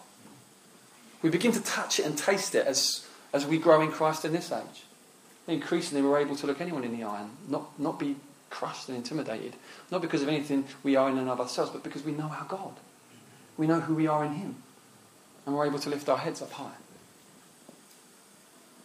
We 1.22 1.30
begin 1.30 1.52
to 1.52 1.62
touch 1.62 1.98
it 1.98 2.06
and 2.06 2.16
taste 2.16 2.54
it 2.54 2.66
as, 2.66 3.06
as 3.32 3.46
we 3.46 3.58
grow 3.58 3.82
in 3.82 3.90
Christ 3.90 4.24
in 4.24 4.32
this 4.32 4.50
age. 4.50 4.84
Increasingly, 5.46 6.02
we're 6.02 6.18
able 6.18 6.36
to 6.36 6.46
look 6.46 6.60
anyone 6.60 6.84
in 6.84 6.96
the 6.96 7.04
eye 7.04 7.22
and 7.22 7.30
not, 7.48 7.78
not 7.78 7.98
be 7.98 8.16
crushed 8.50 8.88
and 8.88 8.96
intimidated. 8.96 9.54
Not 9.90 10.02
because 10.02 10.22
of 10.22 10.28
anything 10.28 10.66
we 10.82 10.96
are 10.96 11.08
in 11.10 11.18
and 11.18 11.28
of 11.28 11.40
ourselves, 11.40 11.70
but 11.70 11.82
because 11.82 12.04
we 12.04 12.12
know 12.12 12.24
our 12.24 12.46
God. 12.48 12.74
We 13.56 13.66
know 13.66 13.80
who 13.80 13.94
we 13.94 14.06
are 14.06 14.24
in 14.24 14.34
Him. 14.34 14.56
And 15.44 15.54
we're 15.54 15.66
able 15.66 15.78
to 15.78 15.90
lift 15.90 16.08
our 16.08 16.18
heads 16.18 16.42
up 16.42 16.52
high. 16.52 16.74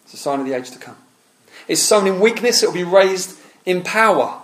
It's 0.04 0.14
a 0.14 0.18
sign 0.18 0.40
of 0.40 0.46
the 0.46 0.54
age 0.54 0.72
to 0.72 0.80
come. 0.80 0.98
It's 1.68 1.82
sown 1.82 2.08
in 2.08 2.20
weakness, 2.20 2.64
it 2.64 2.68
will 2.68 2.74
be 2.74 2.84
raised 2.84 3.40
in 3.66 3.84
power. 3.84 4.42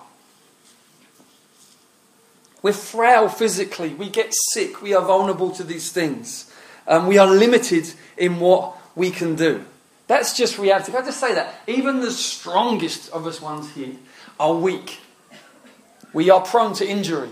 We're 2.61 2.73
frail 2.73 3.29
physically. 3.29 3.93
We 3.93 4.09
get 4.09 4.33
sick. 4.51 4.81
We 4.81 4.93
are 4.93 5.05
vulnerable 5.05 5.51
to 5.51 5.63
these 5.63 5.91
things. 5.91 6.51
Um, 6.87 7.07
we 7.07 7.17
are 7.17 7.27
limited 7.27 7.93
in 8.17 8.39
what 8.39 8.75
we 8.95 9.11
can 9.11 9.35
do. 9.35 9.63
That's 10.07 10.35
just 10.35 10.57
reality. 10.57 10.91
Can 10.91 11.01
I 11.01 11.05
just 11.05 11.19
say 11.19 11.33
that? 11.35 11.55
Even 11.67 11.99
the 11.99 12.11
strongest 12.11 13.09
of 13.11 13.27
us 13.27 13.41
ones 13.41 13.71
here 13.71 13.95
are 14.39 14.53
weak. 14.53 14.99
We 16.17 16.31
are 16.31 16.41
prone 16.41 16.73
to 16.73 16.87
injury. 16.89 17.29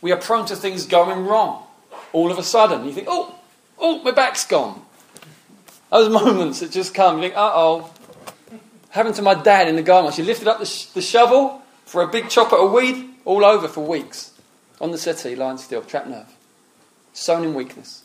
We 0.00 0.10
are 0.10 0.16
prone 0.16 0.46
to 0.46 0.56
things 0.56 0.86
going 0.86 1.26
wrong. 1.26 1.64
All 2.14 2.32
of 2.32 2.38
a 2.38 2.42
sudden, 2.42 2.86
you 2.86 2.92
think, 2.94 3.08
oh, 3.10 3.34
oh, 3.78 4.02
my 4.02 4.10
back's 4.10 4.46
gone. 4.46 4.80
Those 5.90 6.08
moments 6.24 6.60
that 6.60 6.70
just 6.70 6.94
come, 6.94 7.16
you 7.16 7.24
think, 7.24 7.36
uh 7.36 7.52
oh. 7.52 7.90
Happened 8.88 9.16
to 9.16 9.22
my 9.22 9.34
dad 9.34 9.68
in 9.68 9.76
the 9.76 9.82
garden. 9.82 10.10
She 10.12 10.22
lifted 10.22 10.48
up 10.48 10.58
the, 10.58 10.64
sh- 10.64 10.86
the 10.86 11.02
shovel 11.02 11.60
for 11.84 12.00
a 12.00 12.06
big 12.06 12.30
chop 12.30 12.54
at 12.54 12.58
a 12.58 12.64
weed, 12.64 13.06
all 13.26 13.44
over 13.44 13.68
for 13.68 13.84
weeks. 13.86 14.32
On 14.80 14.92
the 14.92 14.98
city, 14.98 15.36
lying 15.36 15.58
still, 15.58 15.82
trapped 15.82 16.08
nerve. 16.08 16.34
Sown 17.12 17.44
in 17.44 17.52
weakness. 17.52 18.02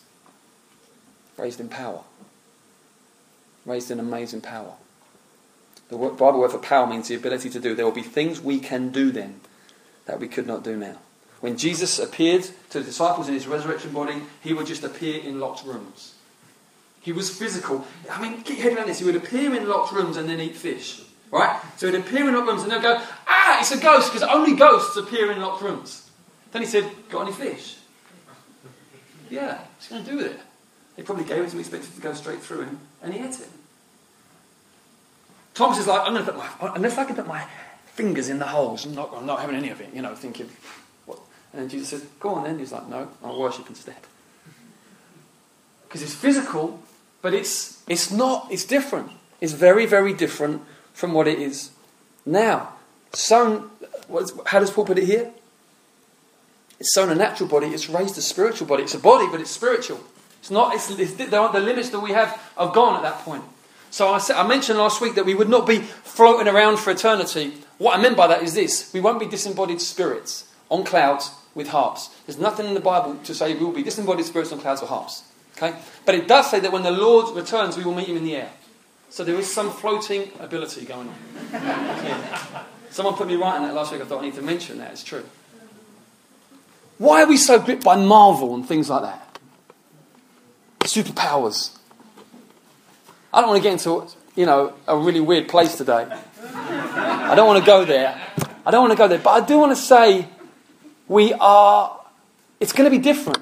Raised 1.38 1.62
in 1.62 1.70
power. 1.70 2.02
Raised 3.66 3.90
in 3.90 3.98
amazing 3.98 4.42
power. 4.42 4.74
The 5.88 5.96
Bible 5.96 6.42
word 6.42 6.52
for 6.52 6.58
power 6.58 6.86
means 6.86 7.08
the 7.08 7.16
ability 7.16 7.50
to 7.52 7.62
do. 7.62 7.76
There 7.76 7.86
will 7.86 7.94
be 7.94 8.02
things 8.02 8.42
we 8.42 8.60
can 8.60 8.90
do 8.90 9.14
then 9.14 9.40
that 10.06 10.20
we 10.20 10.28
could 10.28 10.48
not 10.48 10.64
do 10.64 10.76
now. 10.76 10.98
When 11.40 11.58
Jesus 11.58 11.98
appeared 11.98 12.44
to 12.70 12.80
the 12.80 12.86
disciples 12.86 13.28
in 13.28 13.34
his 13.34 13.48
resurrection 13.48 13.92
body, 13.92 14.22
he 14.42 14.54
would 14.54 14.68
just 14.68 14.84
appear 14.84 15.22
in 15.22 15.40
locked 15.40 15.66
rooms. 15.66 16.16
He 17.02 17.12
was 17.12 17.36
physical. 17.36 17.86
I 18.12 18.22
mean, 18.22 18.42
get 18.42 18.58
your 18.58 18.70
head 18.70 18.78
around 18.78 18.88
this. 18.88 19.00
He 19.00 19.06
would 19.06 19.16
appear 19.16 19.56
in 19.56 19.68
locked 19.68 19.92
rooms 19.92 20.18
and 20.18 20.30
then 20.30 20.40
eat 20.40 20.56
fish. 20.56 21.02
Right? 21.32 21.60
So 21.78 21.88
he'd 21.88 22.00
appear 22.00 22.28
in 22.28 22.36
locked 22.36 22.48
rooms 22.48 22.64
and 22.64 22.72
they'd 22.72 22.82
go, 22.82 23.02
ah, 23.28 23.60
it's 23.60 23.72
a 23.72 23.80
ghost, 23.80 24.14
because 24.14 24.28
only 24.28 24.56
ghosts 24.56 24.96
appear 24.98 25.32
in 25.32 25.42
locked 25.42 25.64
rooms. 25.64 26.10
Then 26.52 26.62
he 26.62 26.68
said, 26.68 26.86
Got 27.10 27.28
any 27.28 27.32
fish? 27.32 27.78
Yeah, 29.30 29.60
what's 29.60 29.88
he 29.88 29.94
going 29.94 30.04
to 30.04 30.12
do 30.12 30.18
with 30.18 30.26
it? 30.28 30.40
They 30.96 31.04
probably 31.04 31.24
gave 31.24 31.40
it 31.40 31.48
to 31.48 31.52
him, 31.54 31.60
expected 31.60 31.96
to 31.96 32.02
go 32.02 32.14
straight 32.14 32.42
through 32.42 32.64
him, 32.64 32.80
and 33.02 33.14
he 33.14 33.20
ate 33.22 33.40
it. 33.40 33.48
Thomas 35.54 35.80
is 35.80 35.88
like, 35.88 36.02
I'm 36.02 36.14
going 36.14 36.26
to 36.26 36.32
put 36.32 36.38
my, 36.38 36.76
unless 36.76 36.98
I 36.98 37.06
can 37.06 37.16
put 37.16 37.28
my 37.28 37.46
fingers 37.94 38.30
in 38.30 38.40
the 38.40 38.48
holes, 38.48 38.86
I'm 38.86 38.96
not, 38.96 39.26
not 39.26 39.40
having 39.40 39.56
any 39.56 39.70
of 39.70 39.82
it, 39.82 39.94
you 39.94 40.02
know, 40.02 40.16
thinking, 40.16 40.50
what? 41.06 41.20
And 41.54 41.70
Jesus 41.70 41.90
said, 41.90 42.02
Go 42.20 42.30
on 42.30 42.44
then. 42.44 42.60
He's 42.60 42.72
like, 42.72 42.88
No, 42.88 43.10
I'll 43.24 43.40
worship 43.40 43.68
instead. 43.68 43.98
Because 45.88 46.02
it's 46.02 46.14
physical, 46.14 46.82
but 47.22 47.34
it's, 47.34 47.84
it's 47.88 48.12
not, 48.12 48.48
it's 48.50 48.64
different. 48.64 49.12
It's 49.42 49.54
very, 49.54 49.86
very 49.86 50.14
different 50.14 50.62
from 50.94 51.14
what 51.14 51.28
it 51.28 51.40
is 51.40 51.72
now. 52.26 52.74
So, 53.14 53.70
how 54.46 54.60
does 54.60 54.72
Paul 54.72 54.86
put 54.86 54.98
it 54.98 55.06
here? 55.06 55.32
It's 56.80 56.94
sown 56.94 57.10
a 57.10 57.16
natural 57.16 57.50
body, 57.50 57.68
it's 57.68 57.90
raised 57.90 58.18
a 58.18 58.22
spiritual 58.22 58.68
body. 58.68 58.84
It's 58.84 58.96
a 58.96 59.00
body, 59.00 59.28
but 59.30 59.42
it's 59.42 59.52
spiritual. 59.52 60.00
It's 60.40 60.50
not, 60.50 60.74
it's, 60.74 60.90
it's, 60.90 61.14
the, 61.14 61.26
the 61.26 61.60
limits 61.60 61.90
that 61.90 62.00
we 62.00 62.12
have 62.12 62.42
are 62.58 62.72
gone 62.72 62.96
at 62.96 63.04
that 63.04 63.20
point. 63.20 63.44
So 63.92 64.08
I, 64.08 64.20
said, 64.20 64.38
I 64.38 64.48
mentioned 64.48 64.80
last 64.80 65.02
week 65.02 65.16
that 65.16 65.26
we 65.26 65.36
would 65.36 65.50
not 65.50 65.68
be 65.68 65.80
floating 65.80 66.48
around 66.48 66.78
for 66.78 66.92
eternity. 66.92 67.54
What 67.82 67.98
I 67.98 68.02
meant 68.02 68.16
by 68.16 68.28
that 68.28 68.44
is 68.44 68.54
this 68.54 68.94
we 68.94 69.00
won't 69.00 69.20
be 69.20 69.26
disembodied 69.26 69.82
spirits 69.82 70.48
on 70.70 70.84
clouds 70.84 71.32
with 71.56 71.70
harps. 71.70 72.12
There's 72.28 72.38
nothing 72.38 72.68
in 72.68 72.76
the 72.76 72.80
Bible 72.80 73.16
to 73.24 73.34
say 73.34 73.56
we 73.56 73.66
will 73.66 73.72
be 73.72 73.82
disembodied 73.82 74.24
spirits 74.24 74.52
on 74.52 74.60
clouds 74.60 74.82
with 74.82 74.92
harps. 74.92 75.24
Okay? 75.58 75.76
But 76.06 76.14
it 76.14 76.28
does 76.28 76.52
say 76.52 76.60
that 76.60 76.72
when 76.72 76.84
the 76.84 76.92
Lord 76.92 77.36
returns, 77.36 77.78
we 77.78 77.84
will 77.84 77.96
meet 77.96 78.08
him 78.08 78.18
in 78.18 78.24
the 78.24 78.36
air. 78.36 78.52
So 79.10 79.24
there 79.24 79.34
is 79.34 79.52
some 79.52 79.72
floating 79.72 80.30
ability 80.40 80.86
going 80.86 81.10
on. 81.10 82.66
Someone 82.92 83.16
put 83.16 83.26
me 83.26 83.36
right 83.36 83.56
on 83.56 83.64
that 83.64 83.74
last 83.74 83.92
week. 83.92 84.02
I 84.02 84.06
thought 84.06 84.22
I 84.22 84.26
need 84.26 84.36
to 84.36 84.44
mention 84.44 84.78
that. 84.78 84.92
It's 84.92 85.04
true. 85.04 85.26
Why 87.00 87.24
are 87.24 87.28
we 87.28 87.36
so 87.36 87.60
gripped 87.60 87.84
by 87.84 87.96
Marvel 87.96 88.54
and 88.54 88.64
things 88.64 88.92
like 88.92 89.02
that? 89.02 89.40
Superpowers. 90.82 91.76
I 93.34 93.42
don't 93.42 93.50
want 93.50 93.64
to 93.64 93.68
get 93.68 93.74
into, 93.74 94.08
you 94.36 94.46
know, 94.46 94.74
a 94.88 94.96
really 94.96 95.20
weird 95.20 95.48
place 95.48 95.76
today. 95.76 96.08
I 97.32 97.36
don't 97.36 97.48
want 97.48 97.64
to 97.64 97.66
go 97.66 97.86
there. 97.86 98.20
I 98.66 98.72
don't 98.72 98.82
want 98.82 98.92
to 98.92 98.98
go 98.98 99.08
there. 99.08 99.18
But 99.18 99.30
I 99.30 99.46
do 99.46 99.58
want 99.58 99.72
to 99.72 99.82
say 99.82 100.28
we 101.08 101.32
are, 101.36 101.98
it's 102.60 102.74
going 102.74 102.92
to 102.92 102.92
be 102.92 103.02
different. 103.02 103.40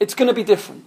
It's 0.00 0.14
going 0.14 0.28
to 0.28 0.34
be 0.34 0.44
different. 0.44 0.86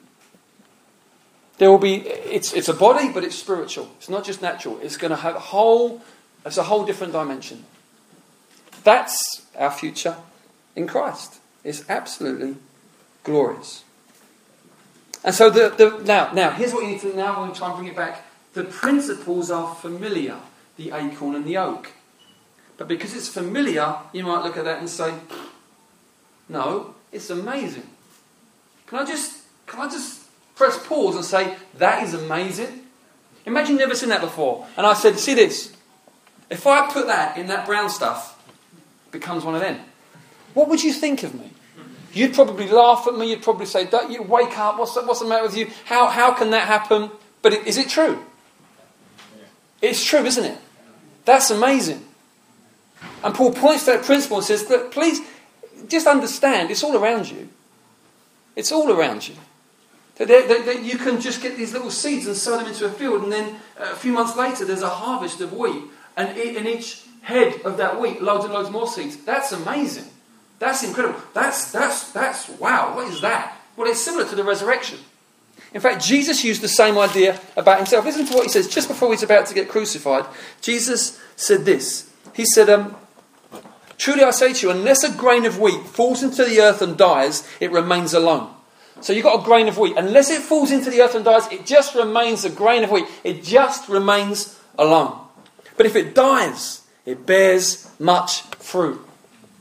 There 1.59 1.69
will 1.69 1.77
be, 1.77 1.97
it's, 1.97 2.51
it's 2.53 2.67
a 2.67 2.73
body, 2.73 3.11
but 3.11 3.23
it's 3.23 3.35
spiritual. 3.35 3.91
It's 3.99 4.09
not 4.09 4.23
just 4.23 4.41
natural. 4.41 4.79
It's 4.81 4.97
going 4.97 5.11
to 5.11 5.17
have 5.17 5.35
a 5.35 5.39
whole, 5.39 6.01
it's 6.43 6.57
a 6.57 6.63
whole 6.63 6.83
different 6.83 7.13
dimension. 7.13 7.63
That's 8.83 9.45
our 9.55 9.69
future 9.69 10.17
in 10.75 10.87
Christ. 10.87 11.39
It's 11.63 11.87
absolutely 11.87 12.55
glorious. 13.23 13.83
And 15.23 15.35
so 15.35 15.51
the, 15.51 15.69
the, 15.69 16.03
now, 16.03 16.31
now 16.33 16.49
here's 16.49 16.73
what 16.73 16.85
you 16.85 16.89
need 16.89 17.01
to 17.01 17.15
now. 17.15 17.35
Going 17.35 17.51
to 17.51 17.57
try 17.57 17.67
and 17.67 17.77
bring 17.77 17.89
it 17.89 17.95
back. 17.95 18.23
The 18.53 18.63
principles 18.63 19.51
are 19.51 19.75
familiar, 19.75 20.37
the 20.77 20.91
acorn 20.91 21.35
and 21.35 21.45
the 21.45 21.57
oak. 21.57 21.91
But 22.77 22.87
because 22.87 23.15
it's 23.15 23.27
familiar, 23.27 23.95
you 24.13 24.23
might 24.23 24.43
look 24.43 24.57
at 24.57 24.65
that 24.65 24.79
and 24.79 24.89
say, 24.89 25.13
"No, 26.47 26.95
it's 27.11 27.29
amazing." 27.29 27.89
Can 28.85 28.99
I 28.99 29.05
just 29.05 29.39
can 29.65 29.81
I 29.81 29.89
just 29.89 30.21
press 30.55 30.77
pause 30.87 31.15
and 31.15 31.25
say 31.25 31.55
that 31.75 32.03
is 32.03 32.13
amazing? 32.13 32.83
Imagine 33.45 33.71
you've 33.71 33.79
never 33.79 33.95
seen 33.95 34.09
that 34.09 34.21
before, 34.21 34.67
and 34.77 34.85
I 34.85 34.93
said, 34.93 35.19
"See 35.19 35.33
this? 35.33 35.73
If 36.49 36.65
I 36.65 36.91
put 36.91 37.07
that 37.07 37.37
in 37.37 37.47
that 37.47 37.65
brown 37.65 37.89
stuff, 37.89 38.41
it 39.07 39.11
becomes 39.11 39.43
one 39.43 39.55
of 39.55 39.61
them." 39.61 39.79
what 40.57 40.67
would 40.69 40.83
you 40.83 40.91
think 40.91 41.21
of 41.21 41.35
me? 41.35 41.51
You'd 42.13 42.33
probably 42.33 42.67
laugh 42.67 43.05
at 43.07 43.15
me. 43.15 43.29
You'd 43.29 43.43
probably 43.43 43.67
say, 43.67 43.85
Don't 43.85 44.11
you 44.11 44.23
wake 44.23 44.57
up? 44.57 44.79
What's 44.79 44.95
the, 44.95 45.01
what's 45.01 45.19
the 45.19 45.27
matter 45.27 45.43
with 45.43 45.55
you? 45.55 45.69
How, 45.85 46.07
how 46.07 46.33
can 46.33 46.49
that 46.49 46.67
happen? 46.67 47.11
But 47.43 47.53
it, 47.53 47.67
is 47.67 47.77
it 47.77 47.89
true? 47.89 48.25
It's 49.83 50.03
true, 50.03 50.25
isn't 50.25 50.43
it? 50.43 50.57
That's 51.27 51.51
amazing. 51.51 52.05
And 53.21 53.35
Paul 53.35 53.51
points 53.51 53.83
to 53.83 53.91
that 53.91 54.05
principle 54.05 54.37
and 54.37 54.45
says, 54.45 54.63
please, 54.91 55.19
just 55.89 56.07
understand, 56.07 56.71
it's 56.71 56.85
all 56.85 56.95
around 56.95 57.29
you. 57.29 57.49
It's 58.55 58.71
all 58.71 58.89
around 58.89 59.27
you. 59.27 59.35
That, 60.15 60.29
that, 60.29 60.65
that, 60.65 60.83
you 60.83 60.97
can 60.97 61.19
just 61.19 61.41
get 61.41 61.57
these 61.57 61.73
little 61.73 61.91
seeds 61.91 62.27
and 62.27 62.35
sow 62.35 62.57
them 62.57 62.67
into 62.67 62.85
a 62.85 62.89
field, 62.89 63.23
and 63.23 63.31
then 63.31 63.57
uh, 63.77 63.89
a 63.91 63.95
few 63.97 64.13
months 64.13 64.37
later, 64.37 64.63
there's 64.63 64.81
a 64.81 64.89
harvest 64.89 65.41
of 65.41 65.51
wheat, 65.51 65.83
and 66.15 66.37
in 66.37 66.65
each 66.65 67.03
head 67.23 67.59
of 67.65 67.75
that 67.75 67.99
wheat, 67.99 68.21
loads 68.21 68.45
and 68.45 68.53
loads 68.53 68.69
more 68.69 68.87
seeds. 68.87 69.17
That's 69.17 69.51
amazing. 69.51 70.05
That's 70.59 70.81
incredible. 70.81 71.19
That's, 71.33 71.73
that's, 71.73 72.09
that's, 72.13 72.47
wow, 72.51 72.95
what 72.95 73.11
is 73.11 73.19
that? 73.19 73.57
Well, 73.75 73.89
it's 73.89 73.99
similar 73.99 74.25
to 74.29 74.35
the 74.35 74.45
resurrection. 74.45 74.99
In 75.73 75.81
fact, 75.81 76.03
Jesus 76.03 76.43
used 76.43 76.61
the 76.61 76.67
same 76.67 76.97
idea 76.97 77.39
about 77.55 77.77
himself. 77.77 78.05
Listen 78.05 78.25
to 78.25 78.33
what 78.33 78.43
he 78.43 78.49
says 78.49 78.67
just 78.67 78.87
before 78.87 79.11
he's 79.11 79.23
about 79.23 79.45
to 79.47 79.53
get 79.53 79.69
crucified. 79.69 80.25
Jesus 80.61 81.19
said 81.35 81.65
this. 81.65 82.09
He 82.33 82.45
said, 82.45 82.69
um, 82.69 82.95
Truly 83.97 84.23
I 84.23 84.31
say 84.31 84.53
to 84.53 84.67
you, 84.67 84.71
unless 84.71 85.03
a 85.03 85.11
grain 85.11 85.45
of 85.45 85.59
wheat 85.59 85.85
falls 85.87 86.23
into 86.23 86.45
the 86.45 86.61
earth 86.61 86.81
and 86.81 86.97
dies, 86.97 87.47
it 87.59 87.71
remains 87.71 88.13
alone. 88.13 88.53
So 89.01 89.13
you've 89.13 89.23
got 89.23 89.41
a 89.41 89.43
grain 89.43 89.67
of 89.67 89.77
wheat. 89.77 89.95
Unless 89.97 90.29
it 90.29 90.41
falls 90.41 90.71
into 90.71 90.89
the 90.89 91.01
earth 91.01 91.15
and 91.15 91.25
dies, 91.25 91.51
it 91.51 91.65
just 91.65 91.95
remains 91.95 92.45
a 92.45 92.49
grain 92.49 92.83
of 92.83 92.91
wheat. 92.91 93.05
It 93.23 93.43
just 93.43 93.89
remains 93.89 94.59
alone. 94.77 95.19
But 95.75 95.85
if 95.85 95.95
it 95.95 96.15
dies, 96.15 96.81
it 97.05 97.25
bears 97.25 97.89
much 97.99 98.41
fruit. 98.57 98.99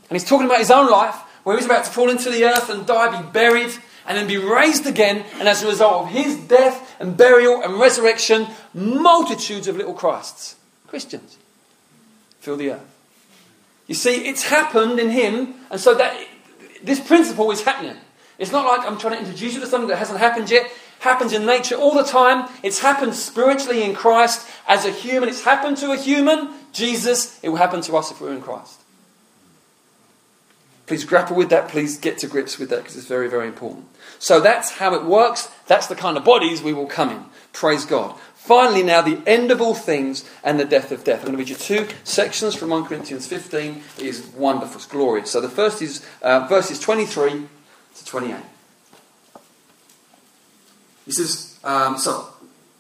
And 0.08 0.18
he's 0.18 0.28
talking 0.28 0.46
about 0.46 0.58
his 0.58 0.70
own 0.70 0.90
life, 0.90 1.16
where 1.44 1.56
he's 1.56 1.66
about 1.66 1.84
to 1.84 1.90
fall 1.90 2.10
into 2.10 2.30
the 2.30 2.44
earth 2.44 2.70
and 2.70 2.86
die, 2.86 3.20
be 3.20 3.28
buried, 3.30 3.72
and 4.06 4.16
then 4.16 4.26
be 4.26 4.36
raised 4.36 4.86
again. 4.86 5.25
And 5.38 5.48
as 5.48 5.62
a 5.62 5.68
result 5.68 6.04
of 6.04 6.08
his 6.10 6.36
death 6.36 6.96
and 7.00 7.16
burial 7.16 7.62
and 7.62 7.78
resurrection, 7.78 8.46
multitudes 8.72 9.68
of 9.68 9.76
little 9.76 9.94
Christs, 9.94 10.56
Christians, 10.86 11.38
fill 12.40 12.56
the 12.56 12.72
earth. 12.72 12.96
You 13.86 13.94
see, 13.94 14.28
it's 14.28 14.44
happened 14.44 14.98
in 14.98 15.10
him, 15.10 15.54
and 15.70 15.80
so 15.80 15.94
that 15.94 16.18
this 16.82 17.00
principle 17.00 17.50
is 17.50 17.62
happening. 17.62 17.96
It's 18.38 18.52
not 18.52 18.66
like 18.66 18.86
I'm 18.86 18.98
trying 18.98 19.14
to 19.14 19.20
introduce 19.20 19.54
you 19.54 19.60
to 19.60 19.66
something 19.66 19.88
that 19.88 19.96
hasn't 19.96 20.18
happened 20.18 20.50
yet. 20.50 20.70
Happens 20.98 21.32
in 21.32 21.46
nature 21.46 21.76
all 21.76 21.94
the 21.94 22.02
time. 22.02 22.48
It's 22.62 22.80
happened 22.80 23.14
spiritually 23.14 23.82
in 23.82 23.94
Christ 23.94 24.48
as 24.66 24.84
a 24.84 24.90
human. 24.90 25.28
It's 25.28 25.44
happened 25.44 25.76
to 25.78 25.92
a 25.92 25.96
human, 25.96 26.54
Jesus. 26.72 27.38
It 27.42 27.50
will 27.50 27.56
happen 27.56 27.80
to 27.82 27.96
us 27.96 28.10
if 28.10 28.20
we're 28.20 28.32
in 28.32 28.42
Christ. 28.42 28.80
Please 30.86 31.04
grapple 31.04 31.36
with 31.36 31.50
that. 31.50 31.68
Please 31.68 31.98
get 31.98 32.18
to 32.18 32.28
grips 32.28 32.58
with 32.58 32.70
that 32.70 32.78
because 32.78 32.96
it's 32.96 33.06
very, 33.06 33.28
very 33.28 33.48
important. 33.48 33.86
So 34.18 34.40
that's 34.40 34.72
how 34.72 34.94
it 34.94 35.04
works. 35.04 35.50
That's 35.66 35.88
the 35.88 35.96
kind 35.96 36.16
of 36.16 36.24
bodies 36.24 36.62
we 36.62 36.72
will 36.72 36.86
come 36.86 37.10
in. 37.10 37.24
Praise 37.52 37.84
God. 37.84 38.16
Finally, 38.34 38.84
now, 38.84 39.02
the 39.02 39.20
end 39.26 39.50
of 39.50 39.60
all 39.60 39.74
things 39.74 40.24
and 40.44 40.60
the 40.60 40.64
death 40.64 40.92
of 40.92 41.02
death. 41.02 41.20
I'm 41.20 41.32
going 41.32 41.32
to 41.32 41.38
read 41.38 41.48
you 41.48 41.56
two 41.56 41.88
sections 42.04 42.54
from 42.54 42.70
1 42.70 42.84
Corinthians 42.84 43.26
15. 43.26 43.82
It 43.98 44.04
is 44.04 44.24
wonderful, 44.36 44.76
it's 44.76 44.86
glorious. 44.86 45.32
So 45.32 45.40
the 45.40 45.48
first 45.48 45.82
is 45.82 46.06
uh, 46.22 46.46
verses 46.48 46.78
23 46.78 47.48
to 47.96 48.04
28. 48.04 48.36
He 51.06 51.10
says, 51.12 51.58
um, 51.64 51.98
so, 51.98 52.28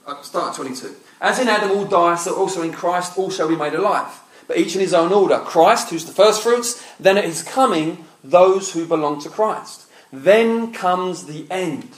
uh, 0.06 0.22
start 0.22 0.50
at 0.50 0.54
22. 0.54 0.94
As 1.20 1.40
in 1.40 1.48
Adam 1.48 1.72
all 1.72 1.84
die, 1.84 2.14
so 2.14 2.36
also 2.36 2.62
in 2.62 2.72
Christ 2.72 3.18
all 3.18 3.30
shall 3.30 3.48
be 3.48 3.56
made 3.56 3.74
alive. 3.74 4.20
But 4.46 4.58
each 4.58 4.74
in 4.74 4.80
his 4.80 4.94
own 4.94 5.12
order. 5.12 5.38
Christ, 5.38 5.90
who's 5.90 6.04
the 6.04 6.12
first 6.12 6.42
fruits, 6.42 6.84
then 7.00 7.18
at 7.18 7.24
his 7.24 7.42
coming, 7.42 8.04
those 8.22 8.72
who 8.72 8.86
belong 8.86 9.20
to 9.22 9.28
Christ. 9.28 9.86
Then 10.12 10.72
comes 10.72 11.26
the 11.26 11.46
end. 11.50 11.88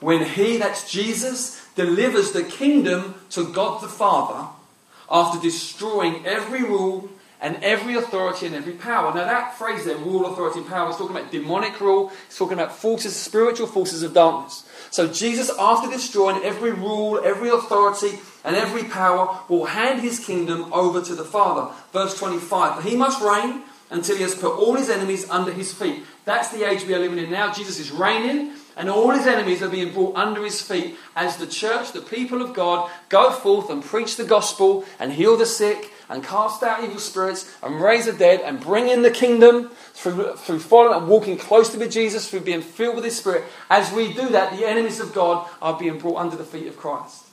When 0.00 0.24
he, 0.24 0.56
that's 0.56 0.90
Jesus, 0.90 1.60
delivers 1.74 2.32
the 2.32 2.44
kingdom 2.44 3.14
to 3.30 3.52
God 3.52 3.82
the 3.82 3.88
Father 3.88 4.48
after 5.10 5.40
destroying 5.40 6.24
every 6.24 6.62
rule 6.62 7.10
and 7.40 7.56
every 7.62 7.94
authority 7.94 8.46
and 8.46 8.54
every 8.54 8.74
power. 8.74 9.14
Now, 9.14 9.24
that 9.24 9.56
phrase 9.56 9.84
there, 9.84 9.96
rule, 9.96 10.26
authority, 10.26 10.60
and 10.60 10.68
power, 10.68 10.90
is 10.90 10.96
talking 10.96 11.16
about 11.16 11.32
demonic 11.32 11.80
rule, 11.80 12.12
it's 12.26 12.36
talking 12.36 12.54
about 12.54 12.74
forces, 12.74 13.16
spiritual 13.16 13.66
forces 13.66 14.02
of 14.02 14.12
darkness. 14.12 14.68
So, 14.90 15.06
Jesus, 15.08 15.50
after 15.58 15.90
destroying 15.90 16.42
every 16.44 16.72
rule, 16.72 17.20
every 17.24 17.48
authority, 17.48 18.18
and 18.44 18.56
every 18.56 18.84
power, 18.84 19.40
will 19.48 19.66
hand 19.66 20.00
his 20.00 20.18
kingdom 20.24 20.72
over 20.72 21.02
to 21.02 21.14
the 21.14 21.24
Father. 21.24 21.74
Verse 21.92 22.18
25 22.18 22.76
For 22.76 22.88
he 22.88 22.96
must 22.96 23.22
reign 23.22 23.62
until 23.90 24.16
he 24.16 24.22
has 24.22 24.34
put 24.34 24.56
all 24.56 24.74
his 24.74 24.88
enemies 24.88 25.28
under 25.28 25.52
his 25.52 25.74
feet. 25.74 26.04
That's 26.24 26.50
the 26.50 26.68
age 26.68 26.84
we 26.84 26.94
are 26.94 27.00
living 27.00 27.18
in 27.18 27.30
now. 27.30 27.52
Jesus 27.52 27.78
is 27.78 27.90
reigning 27.90 28.52
and 28.76 28.88
all 28.88 29.10
his 29.10 29.26
enemies 29.26 29.62
are 29.62 29.68
being 29.68 29.92
brought 29.92 30.16
under 30.16 30.42
his 30.44 30.62
feet 30.62 30.96
as 31.16 31.36
the 31.36 31.46
church, 31.46 31.92
the 31.92 32.00
people 32.00 32.40
of 32.40 32.54
God, 32.54 32.90
go 33.08 33.30
forth 33.30 33.68
and 33.68 33.84
preach 33.84 34.16
the 34.16 34.24
gospel 34.24 34.84
and 34.98 35.12
heal 35.12 35.36
the 35.36 35.46
sick 35.46 35.92
and 36.08 36.24
cast 36.24 36.62
out 36.62 36.82
evil 36.82 36.98
spirits 36.98 37.56
and 37.62 37.80
raise 37.80 38.06
the 38.06 38.12
dead 38.12 38.40
and 38.40 38.60
bring 38.60 38.88
in 38.88 39.02
the 39.02 39.10
kingdom 39.10 39.70
through, 39.92 40.34
through 40.36 40.60
following 40.60 40.98
and 40.98 41.08
walking 41.08 41.36
closely 41.36 41.78
with 41.78 41.92
Jesus, 41.92 42.30
through 42.30 42.40
being 42.40 42.62
filled 42.62 42.96
with 42.96 43.04
his 43.04 43.18
spirit. 43.18 43.44
As 43.68 43.92
we 43.92 44.12
do 44.12 44.28
that, 44.30 44.56
the 44.56 44.66
enemies 44.66 45.00
of 45.00 45.12
God 45.12 45.48
are 45.60 45.78
being 45.78 45.98
brought 45.98 46.16
under 46.16 46.36
the 46.36 46.44
feet 46.44 46.66
of 46.66 46.76
Christ. 46.76 47.29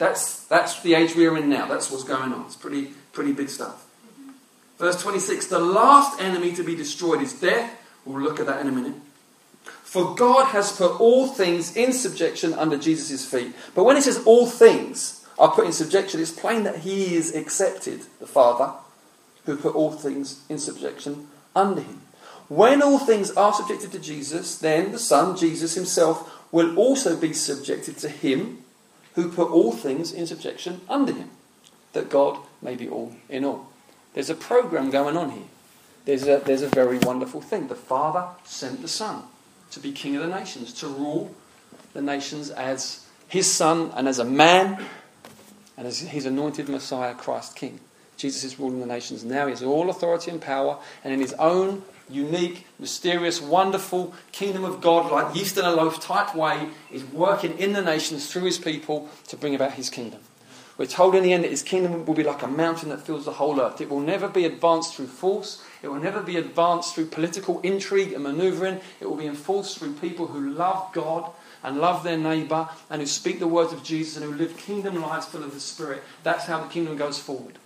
That's, 0.00 0.44
that's 0.46 0.80
the 0.80 0.94
age 0.94 1.14
we 1.14 1.26
are 1.26 1.36
in 1.36 1.50
now. 1.50 1.66
That's 1.66 1.90
what's 1.90 2.04
going 2.04 2.32
on. 2.32 2.46
It's 2.46 2.56
pretty, 2.56 2.86
pretty 3.12 3.32
big 3.32 3.50
stuff. 3.50 3.86
Verse 4.78 5.00
26 5.02 5.48
The 5.48 5.58
last 5.58 6.18
enemy 6.18 6.54
to 6.54 6.62
be 6.62 6.74
destroyed 6.74 7.20
is 7.20 7.38
death. 7.38 7.78
We'll 8.06 8.22
look 8.22 8.40
at 8.40 8.46
that 8.46 8.62
in 8.62 8.66
a 8.66 8.72
minute. 8.72 8.94
For 9.62 10.14
God 10.14 10.46
has 10.52 10.72
put 10.72 10.98
all 10.98 11.26
things 11.26 11.76
in 11.76 11.92
subjection 11.92 12.54
under 12.54 12.78
Jesus' 12.78 13.26
feet. 13.26 13.54
But 13.74 13.84
when 13.84 13.98
it 13.98 14.04
says 14.04 14.22
all 14.24 14.46
things 14.46 15.26
are 15.38 15.50
put 15.50 15.66
in 15.66 15.72
subjection, 15.72 16.18
it's 16.18 16.30
plain 16.30 16.62
that 16.62 16.78
he 16.78 17.14
is 17.14 17.36
accepted, 17.36 18.00
the 18.20 18.26
Father, 18.26 18.72
who 19.44 19.54
put 19.54 19.74
all 19.74 19.92
things 19.92 20.44
in 20.48 20.56
subjection 20.56 21.28
under 21.54 21.82
him. 21.82 22.00
When 22.48 22.80
all 22.80 23.00
things 23.00 23.32
are 23.32 23.52
subjected 23.52 23.92
to 23.92 23.98
Jesus, 23.98 24.56
then 24.56 24.92
the 24.92 24.98
Son, 24.98 25.36
Jesus 25.36 25.74
himself, 25.74 26.42
will 26.50 26.78
also 26.78 27.18
be 27.18 27.34
subjected 27.34 27.98
to 27.98 28.08
him 28.08 28.64
who 29.22 29.30
put 29.30 29.50
all 29.50 29.72
things 29.72 30.12
in 30.12 30.26
subjection 30.26 30.80
under 30.88 31.12
him, 31.12 31.30
that 31.92 32.08
God 32.08 32.38
may 32.62 32.74
be 32.74 32.88
all 32.88 33.14
in 33.28 33.44
all. 33.44 33.68
There's 34.14 34.30
a 34.30 34.34
program 34.34 34.90
going 34.90 35.16
on 35.16 35.30
here. 35.30 35.48
There's 36.04 36.26
a, 36.26 36.42
there's 36.44 36.62
a 36.62 36.68
very 36.68 36.98
wonderful 36.98 37.40
thing. 37.40 37.68
The 37.68 37.74
Father 37.74 38.28
sent 38.44 38.82
the 38.82 38.88
Son 38.88 39.22
to 39.70 39.80
be 39.80 39.92
king 39.92 40.16
of 40.16 40.22
the 40.22 40.34
nations, 40.34 40.72
to 40.74 40.88
rule 40.88 41.34
the 41.92 42.02
nations 42.02 42.50
as 42.50 43.06
his 43.28 43.50
son 43.50 43.92
and 43.94 44.08
as 44.08 44.18
a 44.18 44.24
man 44.24 44.84
and 45.76 45.86
as 45.86 46.00
his 46.00 46.26
anointed 46.26 46.68
Messiah, 46.68 47.14
Christ 47.14 47.56
King. 47.56 47.80
Jesus 48.16 48.44
is 48.44 48.58
ruling 48.58 48.80
the 48.80 48.86
nations 48.86 49.24
now. 49.24 49.46
He 49.46 49.52
has 49.52 49.62
all 49.62 49.88
authority 49.88 50.30
and 50.30 50.40
power, 50.40 50.78
and 51.02 51.12
in 51.12 51.20
his 51.20 51.32
own 51.34 51.82
unique, 52.12 52.66
mysterious, 52.78 53.40
wonderful 53.40 54.14
kingdom 54.32 54.64
of 54.64 54.80
God, 54.80 55.10
like 55.10 55.34
yeast 55.34 55.56
in 55.56 55.64
a 55.64 55.72
loaf 55.72 56.00
type 56.00 56.34
way, 56.34 56.68
is 56.90 57.04
working 57.04 57.58
in 57.58 57.72
the 57.72 57.82
nations 57.82 58.30
through 58.30 58.44
his 58.44 58.58
people 58.58 59.08
to 59.28 59.36
bring 59.36 59.54
about 59.54 59.72
his 59.72 59.90
kingdom. 59.90 60.20
We're 60.80 60.86
told 60.86 61.14
in 61.14 61.22
the 61.22 61.34
end 61.34 61.44
that 61.44 61.50
his 61.50 61.62
kingdom 61.62 62.06
will 62.06 62.14
be 62.14 62.22
like 62.22 62.42
a 62.42 62.46
mountain 62.46 62.88
that 62.88 63.02
fills 63.02 63.26
the 63.26 63.32
whole 63.32 63.60
earth. 63.60 63.82
It 63.82 63.90
will 63.90 64.00
never 64.00 64.28
be 64.28 64.46
advanced 64.46 64.94
through 64.94 65.08
force. 65.08 65.62
It 65.82 65.88
will 65.88 66.00
never 66.00 66.22
be 66.22 66.38
advanced 66.38 66.94
through 66.94 67.06
political 67.06 67.60
intrigue 67.60 68.14
and 68.14 68.24
maneuvering. 68.24 68.80
It 68.98 69.06
will 69.06 69.18
be 69.18 69.26
enforced 69.26 69.78
through 69.78 69.92
people 69.94 70.28
who 70.28 70.48
love 70.48 70.90
God 70.94 71.30
and 71.62 71.80
love 71.80 72.02
their 72.02 72.16
neighbour 72.16 72.70
and 72.88 73.02
who 73.02 73.06
speak 73.06 73.40
the 73.40 73.46
words 73.46 73.74
of 73.74 73.82
Jesus 73.82 74.16
and 74.16 74.24
who 74.24 74.32
live 74.32 74.56
kingdom 74.56 75.02
lives 75.02 75.26
full 75.26 75.44
of 75.44 75.52
the 75.52 75.60
Spirit. 75.60 76.02
That's 76.22 76.46
how 76.46 76.62
the 76.62 76.68
kingdom 76.70 76.96
goes 76.96 77.18
forward. 77.18 77.58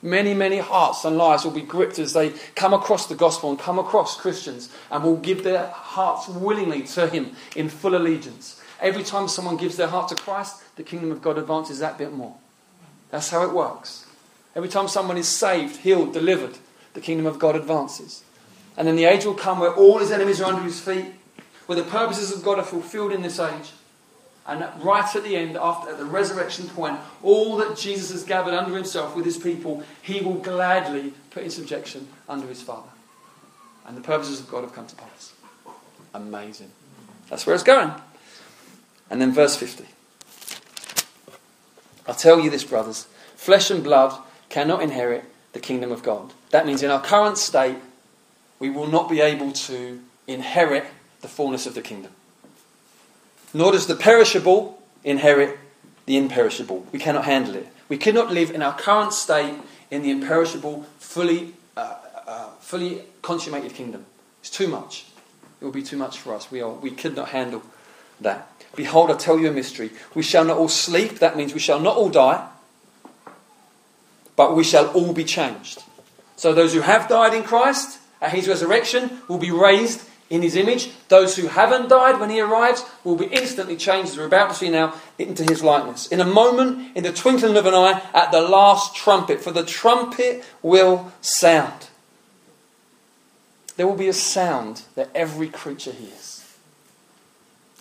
Many, 0.00 0.32
many 0.32 0.58
hearts 0.58 1.04
and 1.04 1.16
lives 1.16 1.44
will 1.44 1.50
be 1.50 1.60
gripped 1.60 1.98
as 1.98 2.12
they 2.12 2.30
come 2.54 2.72
across 2.72 3.06
the 3.06 3.16
gospel 3.16 3.50
and 3.50 3.58
come 3.58 3.78
across 3.78 4.20
Christians 4.20 4.72
and 4.90 5.02
will 5.02 5.16
give 5.16 5.42
their 5.42 5.66
hearts 5.68 6.28
willingly 6.28 6.82
to 6.82 7.08
Him 7.08 7.34
in 7.56 7.68
full 7.68 7.96
allegiance. 7.96 8.62
Every 8.80 9.02
time 9.02 9.26
someone 9.26 9.56
gives 9.56 9.76
their 9.76 9.88
heart 9.88 10.08
to 10.10 10.14
Christ, 10.14 10.62
the 10.76 10.84
kingdom 10.84 11.10
of 11.10 11.20
God 11.20 11.36
advances 11.36 11.80
that 11.80 11.98
bit 11.98 12.12
more. 12.12 12.36
That's 13.10 13.30
how 13.30 13.42
it 13.42 13.52
works. 13.52 14.06
Every 14.54 14.68
time 14.68 14.86
someone 14.86 15.18
is 15.18 15.28
saved, 15.28 15.78
healed, 15.78 16.12
delivered, 16.12 16.58
the 16.94 17.00
kingdom 17.00 17.26
of 17.26 17.38
God 17.40 17.56
advances. 17.56 18.22
And 18.76 18.86
then 18.86 18.96
the 18.96 19.04
age 19.04 19.24
will 19.24 19.34
come 19.34 19.58
where 19.58 19.74
all 19.74 19.98
his 19.98 20.12
enemies 20.12 20.40
are 20.40 20.52
under 20.52 20.62
his 20.62 20.80
feet, 20.80 21.06
where 21.66 21.76
the 21.76 21.90
purposes 21.90 22.32
of 22.32 22.44
God 22.44 22.58
are 22.58 22.64
fulfilled 22.64 23.12
in 23.12 23.22
this 23.22 23.40
age. 23.40 23.72
And 24.48 24.66
right 24.82 25.14
at 25.14 25.24
the 25.24 25.36
end, 25.36 25.58
after 25.58 25.90
at 25.90 25.98
the 25.98 26.06
resurrection 26.06 26.68
point, 26.68 26.98
all 27.22 27.58
that 27.58 27.76
Jesus 27.76 28.10
has 28.12 28.24
gathered 28.24 28.54
under 28.54 28.74
himself 28.74 29.14
with 29.14 29.26
his 29.26 29.36
people, 29.36 29.82
he 30.00 30.22
will 30.22 30.36
gladly 30.36 31.12
put 31.30 31.42
in 31.42 31.50
subjection 31.50 32.08
under 32.28 32.46
his 32.46 32.62
Father. 32.62 32.88
And 33.86 33.94
the 33.94 34.00
purposes 34.00 34.40
of 34.40 34.50
God 34.50 34.62
have 34.62 34.72
come 34.72 34.86
to 34.86 34.96
pass. 34.96 35.34
Amazing. 36.14 36.70
That's 37.28 37.46
where 37.46 37.54
it's 37.54 37.62
going. 37.62 37.92
And 39.10 39.20
then 39.20 39.32
verse 39.32 39.54
50. 39.54 39.84
I 42.06 42.12
tell 42.12 42.40
you 42.40 42.48
this, 42.48 42.64
brothers 42.64 43.06
flesh 43.36 43.70
and 43.70 43.84
blood 43.84 44.18
cannot 44.48 44.82
inherit 44.82 45.24
the 45.52 45.60
kingdom 45.60 45.92
of 45.92 46.02
God. 46.02 46.32
That 46.50 46.66
means 46.66 46.82
in 46.82 46.90
our 46.90 47.00
current 47.00 47.38
state, 47.38 47.76
we 48.58 48.68
will 48.68 48.86
not 48.86 49.08
be 49.08 49.20
able 49.20 49.52
to 49.52 50.00
inherit 50.26 50.86
the 51.20 51.28
fullness 51.28 51.66
of 51.66 51.74
the 51.74 51.82
kingdom. 51.82 52.12
Nor 53.54 53.72
does 53.72 53.86
the 53.86 53.94
perishable 53.94 54.82
inherit 55.04 55.58
the 56.06 56.16
imperishable. 56.16 56.86
We 56.92 56.98
cannot 56.98 57.24
handle 57.24 57.54
it. 57.54 57.68
We 57.88 57.96
cannot 57.96 58.32
live 58.32 58.50
in 58.50 58.62
our 58.62 58.76
current 58.76 59.12
state 59.12 59.54
in 59.90 60.02
the 60.02 60.10
imperishable, 60.10 60.86
fully, 60.98 61.54
uh, 61.76 61.96
uh, 62.26 62.48
fully 62.60 63.02
consummated 63.22 63.74
kingdom. 63.74 64.04
It's 64.40 64.50
too 64.50 64.68
much. 64.68 65.06
It 65.60 65.64
will 65.64 65.72
be 65.72 65.82
too 65.82 65.96
much 65.96 66.18
for 66.18 66.34
us. 66.34 66.50
We, 66.50 66.60
are, 66.60 66.70
we 66.70 66.90
could 66.90 67.16
not 67.16 67.30
handle 67.30 67.62
that. 68.20 68.50
Behold, 68.76 69.10
I 69.10 69.16
tell 69.16 69.38
you 69.38 69.48
a 69.48 69.52
mystery. 69.52 69.90
We 70.14 70.22
shall 70.22 70.44
not 70.44 70.58
all 70.58 70.68
sleep, 70.68 71.18
that 71.18 71.36
means 71.36 71.54
we 71.54 71.60
shall 71.60 71.80
not 71.80 71.96
all 71.96 72.10
die, 72.10 72.46
but 74.36 74.54
we 74.54 74.62
shall 74.62 74.88
all 74.88 75.12
be 75.12 75.24
changed. 75.24 75.82
So 76.36 76.54
those 76.54 76.74
who 76.74 76.80
have 76.80 77.08
died 77.08 77.34
in 77.34 77.42
Christ 77.42 77.98
at 78.20 78.32
his 78.32 78.46
resurrection 78.46 79.20
will 79.26 79.38
be 79.38 79.50
raised 79.50 80.07
in 80.30 80.42
his 80.42 80.56
image. 80.56 80.90
Those 81.08 81.36
who 81.36 81.48
haven't 81.48 81.88
died 81.88 82.20
when 82.20 82.30
he 82.30 82.40
arrives 82.40 82.84
will 83.04 83.16
be 83.16 83.26
instantly 83.26 83.76
changed, 83.76 84.12
as 84.12 84.18
we're 84.18 84.26
about 84.26 84.50
to 84.50 84.54
see 84.54 84.68
now, 84.68 84.94
into 85.18 85.44
his 85.44 85.62
likeness. 85.62 86.06
In 86.08 86.20
a 86.20 86.24
moment, 86.24 86.96
in 86.96 87.04
the 87.04 87.12
twinkling 87.12 87.56
of 87.56 87.66
an 87.66 87.74
eye, 87.74 88.02
at 88.14 88.30
the 88.32 88.42
last 88.42 88.94
trumpet, 88.94 89.40
for 89.40 89.50
the 89.50 89.64
trumpet 89.64 90.44
will 90.62 91.12
sound. 91.20 91.88
There 93.76 93.86
will 93.86 93.96
be 93.96 94.08
a 94.08 94.12
sound 94.12 94.82
that 94.96 95.10
every 95.14 95.48
creature 95.48 95.92
hears. 95.92 96.44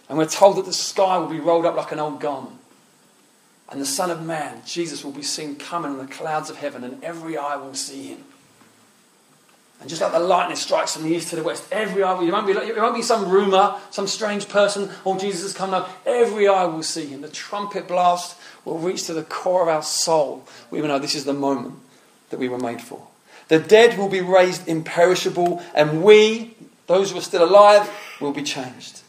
And 0.07 0.17
we're 0.17 0.27
told 0.27 0.57
that 0.57 0.65
the 0.65 0.73
sky 0.73 1.17
will 1.17 1.27
be 1.27 1.39
rolled 1.39 1.65
up 1.65 1.75
like 1.75 1.91
an 1.91 1.99
old 1.99 2.21
garment. 2.21 2.55
And 3.69 3.81
the 3.81 3.86
Son 3.86 4.10
of 4.10 4.23
Man, 4.23 4.62
Jesus, 4.65 5.03
will 5.03 5.12
be 5.12 5.21
seen 5.21 5.57
coming 5.57 5.91
in 5.91 5.97
the 5.97 6.05
clouds 6.05 6.49
of 6.49 6.57
heaven, 6.57 6.86
and 6.86 7.03
every 7.03 7.38
eye 7.38 7.57
will 7.57 7.73
see 7.73 8.07
him. 8.07 8.23
And 9.79 9.89
just 9.89 10.01
like 10.01 10.11
the 10.11 10.19
lightning 10.19 10.57
strikes 10.57 10.95
from 10.95 11.03
the 11.03 11.15
east 11.15 11.29
to 11.29 11.35
the 11.35 11.43
west, 11.43 11.63
every 11.71 12.01
eye, 12.01 12.23
it 12.23 12.31
won't 12.31 12.47
be, 12.47 12.53
it 12.53 12.77
won't 12.77 12.95
be 12.95 13.03
some 13.03 13.29
rumour, 13.29 13.79
some 13.91 14.07
strange 14.07 14.49
person, 14.49 14.89
oh, 15.05 15.19
Jesus 15.19 15.43
has 15.43 15.53
come 15.53 15.71
now. 15.71 15.87
Every 16.05 16.47
eye 16.47 16.65
will 16.65 16.83
see 16.83 17.05
him. 17.05 17.21
The 17.21 17.29
trumpet 17.29 17.87
blast 17.87 18.37
will 18.65 18.79
reach 18.79 19.03
to 19.05 19.13
the 19.13 19.23
core 19.23 19.61
of 19.61 19.67
our 19.67 19.83
soul. 19.83 20.47
We 20.71 20.81
will 20.81 20.87
know 20.87 20.99
this 20.99 21.15
is 21.15 21.25
the 21.25 21.33
moment 21.33 21.75
that 22.31 22.39
we 22.39 22.49
were 22.49 22.57
made 22.57 22.81
for. 22.81 23.07
The 23.49 23.59
dead 23.59 23.97
will 23.97 24.09
be 24.09 24.21
raised 24.21 24.67
imperishable, 24.67 25.61
and 25.73 26.03
we, 26.03 26.55
those 26.87 27.11
who 27.11 27.19
are 27.19 27.21
still 27.21 27.43
alive, 27.43 27.89
will 28.19 28.33
be 28.33 28.43
changed. 28.43 29.01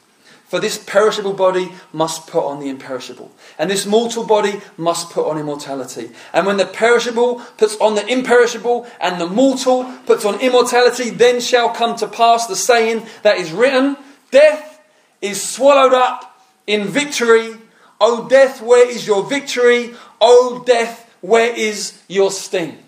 For 0.48 0.58
this 0.58 0.78
perishable 0.78 1.34
body 1.34 1.72
must 1.92 2.26
put 2.26 2.42
on 2.42 2.58
the 2.58 2.70
imperishable, 2.70 3.30
and 3.58 3.70
this 3.70 3.84
mortal 3.84 4.24
body 4.24 4.62
must 4.78 5.10
put 5.10 5.28
on 5.28 5.38
immortality. 5.38 6.10
And 6.32 6.46
when 6.46 6.56
the 6.56 6.64
perishable 6.64 7.42
puts 7.58 7.76
on 7.76 7.96
the 7.96 8.06
imperishable, 8.10 8.86
and 8.98 9.20
the 9.20 9.26
mortal 9.26 9.84
puts 10.06 10.24
on 10.24 10.40
immortality, 10.40 11.10
then 11.10 11.42
shall 11.42 11.68
come 11.68 11.96
to 11.96 12.08
pass 12.08 12.46
the 12.46 12.56
saying 12.56 13.06
that 13.22 13.36
is 13.36 13.52
written 13.52 13.98
Death 14.30 14.80
is 15.20 15.46
swallowed 15.46 15.92
up 15.92 16.42
in 16.66 16.84
victory. 16.84 17.54
O 18.00 18.26
death, 18.26 18.62
where 18.62 18.88
is 18.88 19.06
your 19.06 19.28
victory? 19.28 19.94
O 20.18 20.62
death, 20.64 21.14
where 21.20 21.54
is 21.54 22.00
your 22.08 22.30
sting? 22.30 22.78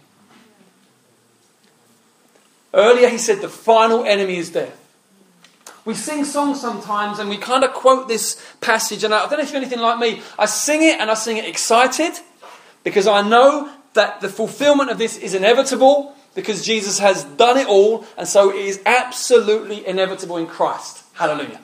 Earlier 2.73 3.09
he 3.11 3.18
said 3.18 3.42
the 3.42 3.51
final 3.51 4.05
enemy 4.05 4.38
is 4.38 4.49
death. 4.49 4.79
We 5.90 5.96
sing 5.96 6.24
songs 6.24 6.61
sometimes 6.61 7.18
and 7.18 7.29
we 7.29 7.37
kind 7.37 7.64
of 7.64 7.72
quote 7.72 8.07
this 8.07 8.40
passage, 8.61 9.03
and 9.03 9.12
I 9.12 9.22
don't 9.22 9.33
know 9.33 9.40
if 9.40 9.50
you're 9.50 9.61
anything 9.61 9.81
like 9.81 9.98
me. 9.98 10.22
I 10.38 10.46
sing 10.46 10.85
it 10.85 11.00
and 11.00 11.11
I 11.11 11.14
sing 11.14 11.37
it 11.37 11.44
excited 11.44 12.12
because 12.85 13.09
I 13.09 13.29
know 13.29 13.68
that 13.94 14.20
the 14.20 14.29
fulfillment 14.29 14.90
of 14.90 14.98
this 14.98 15.16
is 15.16 15.35
inevitable 15.35 16.14
because 16.37 16.64
Jesus 16.64 17.00
has 17.00 17.24
done 17.24 17.59
it 17.59 17.66
all, 17.66 18.07
and 18.16 18.29
so 18.29 18.50
it 18.50 18.64
is 18.66 18.81
absolutely 18.87 19.85
inevitable 19.85 20.37
in 20.37 20.46
Christ. 20.46 21.03
Hallelujah. 21.14 21.61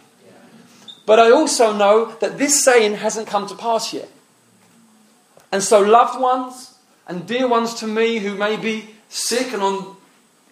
But 1.07 1.21
I 1.21 1.31
also 1.31 1.73
know 1.73 2.17
that 2.19 2.37
this 2.37 2.65
saying 2.65 2.97
hasn't 2.97 3.29
come 3.29 3.47
to 3.47 3.55
pass 3.55 3.95
yet. 3.95 4.11
And 5.53 5.63
so, 5.63 5.81
loved 5.81 6.21
ones 6.21 6.75
and 7.07 7.29
dear 7.29 7.47
ones 7.47 7.75
to 7.75 7.87
me 7.87 8.19
who 8.19 8.35
may 8.35 8.57
be 8.57 8.97
sick 9.09 9.53
and 9.53 9.63
on 9.63 9.96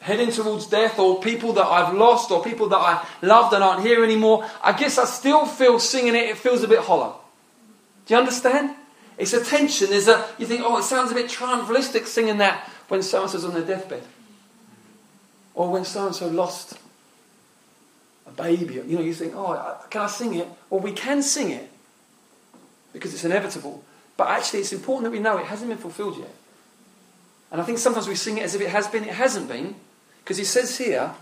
heading 0.05 0.31
towards 0.31 0.67
death, 0.67 0.99
or 0.99 1.19
people 1.23 1.55
that 1.55 1.65
I've 1.65 1.95
lost, 1.95 2.31
or 2.31 2.45
people 2.45 2.69
that 2.69 2.77
I 2.77 3.07
loved 3.23 3.55
and 3.55 3.65
aren't 3.65 3.87
here 3.87 4.05
anymore, 4.05 4.47
I 4.63 4.73
guess 4.73 4.99
I 4.99 5.07
still 5.07 5.47
feel 5.47 5.81
singing 5.81 6.15
it, 6.15 6.29
it 6.29 6.37
feels 6.37 6.63
a 6.63 6.69
bit 6.69 6.81
hollow. 6.81 7.17
Do 8.05 8.13
you 8.13 8.21
understand? 8.21 8.77
It's 9.17 9.33
a 9.33 9.43
tension. 9.43 9.89
There's 9.89 10.09
a, 10.09 10.29
you 10.37 10.45
think, 10.45 10.61
oh, 10.63 10.77
it 10.77 10.83
sounds 10.83 11.11
a 11.11 11.15
bit 11.15 11.31
triumphalistic 11.31 12.05
singing 12.05 12.37
that 12.39 12.69
when 12.89 13.03
so 13.03 13.23
and 13.23 13.31
so's 13.31 13.47
on 13.47 13.55
their 13.55 13.65
deathbed. 13.65 14.03
Or 15.55 15.71
when 15.71 15.87
so 15.87 16.05
and 16.05 16.15
so 16.15 16.29
lost 16.29 16.77
a 18.27 18.31
baby. 18.31 18.75
You 18.75 18.99
know, 18.99 19.01
you 19.01 19.15
think, 19.15 19.33
oh, 19.35 19.79
can 19.89 20.03
I 20.03 20.07
sing 20.09 20.35
it? 20.35 20.49
Well, 20.69 20.81
we 20.81 20.93
can 20.93 21.23
sing 21.23 21.49
it 21.49 21.71
because 22.93 23.15
it's 23.15 23.25
inevitable. 23.25 23.83
But 24.19 24.29
actually, 24.29 24.61
it's 24.61 24.73
important 24.75 25.05
that 25.05 25.13
we 25.13 25.19
know 25.19 25.39
it 25.39 25.47
hasn't 25.47 25.71
been 25.71 25.79
fulfilled 25.79 26.19
yet. 26.19 26.35
And 27.51 27.59
I 27.59 27.65
think 27.65 27.79
sometimes 27.79 28.07
we 28.07 28.17
sing 28.17 28.37
it 28.37 28.43
as 28.43 28.55
if 28.55 28.61
it 28.61 28.69
has 28.69 28.87
been, 28.87 29.05
it 29.05 29.15
hasn't 29.15 29.49
been. 29.49 29.77
Because 30.25 30.39
he 30.39 30.45
says 30.45 30.79
here, 30.79 31.13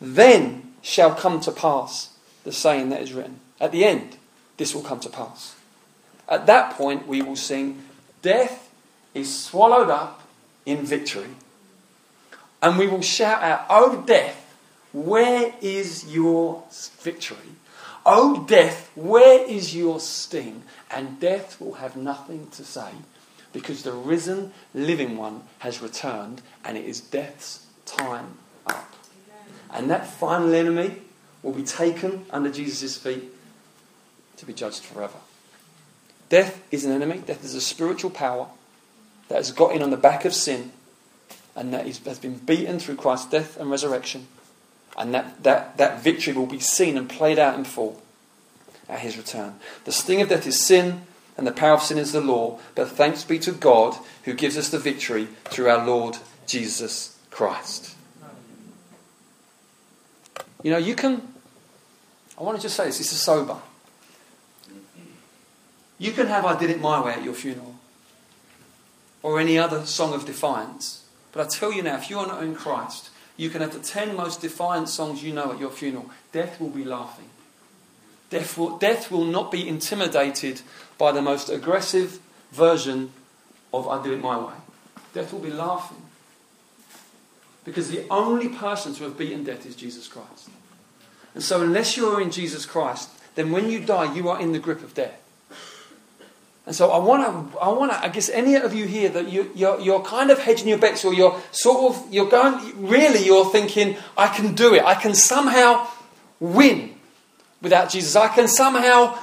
then 0.00 0.72
shall 0.82 1.12
come 1.12 1.40
to 1.40 1.50
pass 1.50 2.10
the 2.44 2.52
saying 2.52 2.90
that 2.90 3.02
is 3.02 3.12
written. 3.12 3.40
At 3.60 3.72
the 3.72 3.84
end, 3.84 4.16
this 4.56 4.72
will 4.72 4.82
come 4.82 5.00
to 5.00 5.08
pass. 5.08 5.56
At 6.28 6.46
that 6.46 6.74
point, 6.74 7.08
we 7.08 7.22
will 7.22 7.34
sing, 7.34 7.82
Death 8.22 8.72
is 9.14 9.36
swallowed 9.36 9.90
up 9.90 10.22
in 10.64 10.84
victory. 10.84 11.30
And 12.62 12.78
we 12.78 12.86
will 12.86 13.02
shout 13.02 13.42
out, 13.42 13.66
O 13.68 14.02
death, 14.02 14.54
where 14.92 15.52
is 15.60 16.06
your 16.06 16.62
victory? 16.70 17.56
O 18.06 18.44
death, 18.44 18.90
where 18.94 19.44
is 19.44 19.74
your 19.74 19.98
sting? 19.98 20.62
And 20.90 21.18
death 21.18 21.60
will 21.60 21.74
have 21.74 21.96
nothing 21.96 22.48
to 22.50 22.64
say 22.64 22.90
because 23.52 23.82
the 23.82 23.92
risen, 23.92 24.52
living 24.72 25.16
one 25.16 25.42
has 25.58 25.82
returned 25.82 26.42
and 26.64 26.78
it 26.78 26.84
is 26.84 27.00
death's 27.00 27.66
time 27.90 28.34
up. 28.66 28.92
And 29.72 29.90
that 29.90 30.06
final 30.06 30.52
enemy 30.54 30.96
will 31.42 31.52
be 31.52 31.62
taken 31.62 32.24
under 32.30 32.50
Jesus' 32.50 32.96
feet 32.96 33.24
to 34.36 34.46
be 34.46 34.52
judged 34.52 34.82
forever. 34.82 35.18
Death 36.28 36.62
is 36.70 36.84
an 36.84 36.92
enemy, 36.92 37.22
death 37.26 37.44
is 37.44 37.54
a 37.54 37.60
spiritual 37.60 38.10
power 38.10 38.46
that 39.28 39.36
has 39.36 39.52
got 39.52 39.74
in 39.74 39.82
on 39.82 39.90
the 39.90 39.96
back 39.96 40.24
of 40.24 40.34
sin 40.34 40.72
and 41.56 41.72
that 41.74 41.86
has 41.86 42.18
been 42.18 42.38
beaten 42.38 42.78
through 42.78 42.96
Christ's 42.96 43.30
death 43.30 43.56
and 43.56 43.70
resurrection. 43.70 44.28
And 44.96 45.14
that, 45.14 45.42
that, 45.42 45.76
that 45.78 46.02
victory 46.02 46.32
will 46.32 46.46
be 46.46 46.60
seen 46.60 46.96
and 46.96 47.08
played 47.08 47.38
out 47.38 47.58
in 47.58 47.64
full 47.64 48.02
at 48.88 49.00
his 49.00 49.16
return. 49.16 49.54
The 49.84 49.92
sting 49.92 50.20
of 50.20 50.28
death 50.28 50.46
is 50.46 50.60
sin, 50.60 51.02
and 51.36 51.46
the 51.46 51.52
power 51.52 51.74
of 51.74 51.82
sin 51.82 51.98
is 51.98 52.12
the 52.12 52.20
law, 52.20 52.58
but 52.74 52.88
thanks 52.88 53.24
be 53.24 53.38
to 53.40 53.52
God 53.52 53.96
who 54.24 54.34
gives 54.34 54.56
us 54.56 54.68
the 54.68 54.78
victory 54.78 55.28
through 55.44 55.68
our 55.68 55.84
Lord 55.86 56.18
Jesus 56.46 57.19
Christ. 57.40 57.96
You 60.62 60.70
know, 60.70 60.76
you 60.76 60.94
can, 60.94 61.22
I 62.38 62.42
want 62.42 62.58
to 62.58 62.62
just 62.62 62.76
say 62.76 62.84
this, 62.84 62.98
this 62.98 63.12
is 63.12 63.18
sober. 63.18 63.56
You 65.98 66.12
can 66.12 66.26
have 66.26 66.44
I 66.44 66.58
Did 66.58 66.68
It 66.68 66.82
My 66.82 67.02
Way 67.02 67.14
at 67.14 67.24
your 67.24 67.32
funeral, 67.32 67.76
or 69.22 69.40
any 69.40 69.58
other 69.58 69.86
song 69.86 70.12
of 70.12 70.26
defiance. 70.26 71.06
But 71.32 71.46
I 71.46 71.48
tell 71.48 71.72
you 71.72 71.82
now, 71.82 71.96
if 71.96 72.10
you 72.10 72.18
are 72.18 72.26
not 72.26 72.42
in 72.42 72.54
Christ, 72.54 73.08
you 73.38 73.48
can 73.48 73.62
have 73.62 73.72
the 73.72 73.78
ten 73.78 74.14
most 74.14 74.42
defiant 74.42 74.90
songs 74.90 75.24
you 75.24 75.32
know 75.32 75.50
at 75.52 75.58
your 75.58 75.70
funeral. 75.70 76.10
Death 76.32 76.60
will 76.60 76.68
be 76.68 76.84
laughing. 76.84 77.30
Death 78.28 78.58
will, 78.58 78.76
death 78.76 79.10
will 79.10 79.24
not 79.24 79.50
be 79.50 79.66
intimidated 79.66 80.60
by 80.98 81.10
the 81.10 81.22
most 81.22 81.48
aggressive 81.48 82.20
version 82.52 83.12
of 83.72 83.88
I 83.88 84.02
Do 84.02 84.12
It 84.12 84.20
My 84.20 84.36
Way. 84.36 84.60
Death 85.14 85.32
will 85.32 85.40
be 85.40 85.48
laughing. 85.50 86.09
Because 87.64 87.90
the 87.90 88.06
only 88.10 88.48
person 88.48 88.94
to 88.94 89.04
have 89.04 89.18
beaten 89.18 89.44
death 89.44 89.66
is 89.66 89.76
Jesus 89.76 90.08
Christ. 90.08 90.48
And 91.34 91.42
so, 91.42 91.62
unless 91.62 91.96
you 91.96 92.06
are 92.08 92.20
in 92.20 92.30
Jesus 92.30 92.66
Christ, 92.66 93.10
then 93.34 93.52
when 93.52 93.70
you 93.70 93.80
die, 93.80 94.14
you 94.14 94.28
are 94.28 94.40
in 94.40 94.52
the 94.52 94.58
grip 94.58 94.82
of 94.82 94.94
death. 94.94 95.16
And 96.66 96.74
so, 96.74 96.90
I 96.90 96.98
want 96.98 97.52
to, 97.52 97.58
I 97.58 97.68
want 97.68 97.92
to, 97.92 98.02
I 98.02 98.08
guess, 98.08 98.28
any 98.28 98.54
of 98.54 98.74
you 98.74 98.86
here 98.86 99.08
that 99.10 99.30
you, 99.30 99.50
you're, 99.54 99.78
you're 99.80 100.02
kind 100.02 100.30
of 100.30 100.38
hedging 100.38 100.68
your 100.68 100.78
bets, 100.78 101.04
or 101.04 101.14
you're 101.14 101.40
sort 101.52 101.94
of, 101.94 102.12
you're 102.12 102.28
going, 102.28 102.86
really, 102.88 103.24
you're 103.24 103.50
thinking, 103.50 103.96
I 104.16 104.28
can 104.28 104.54
do 104.54 104.74
it. 104.74 104.82
I 104.82 104.94
can 104.94 105.14
somehow 105.14 105.86
win 106.40 106.94
without 107.62 107.90
Jesus. 107.90 108.16
I 108.16 108.28
can 108.28 108.48
somehow 108.48 109.18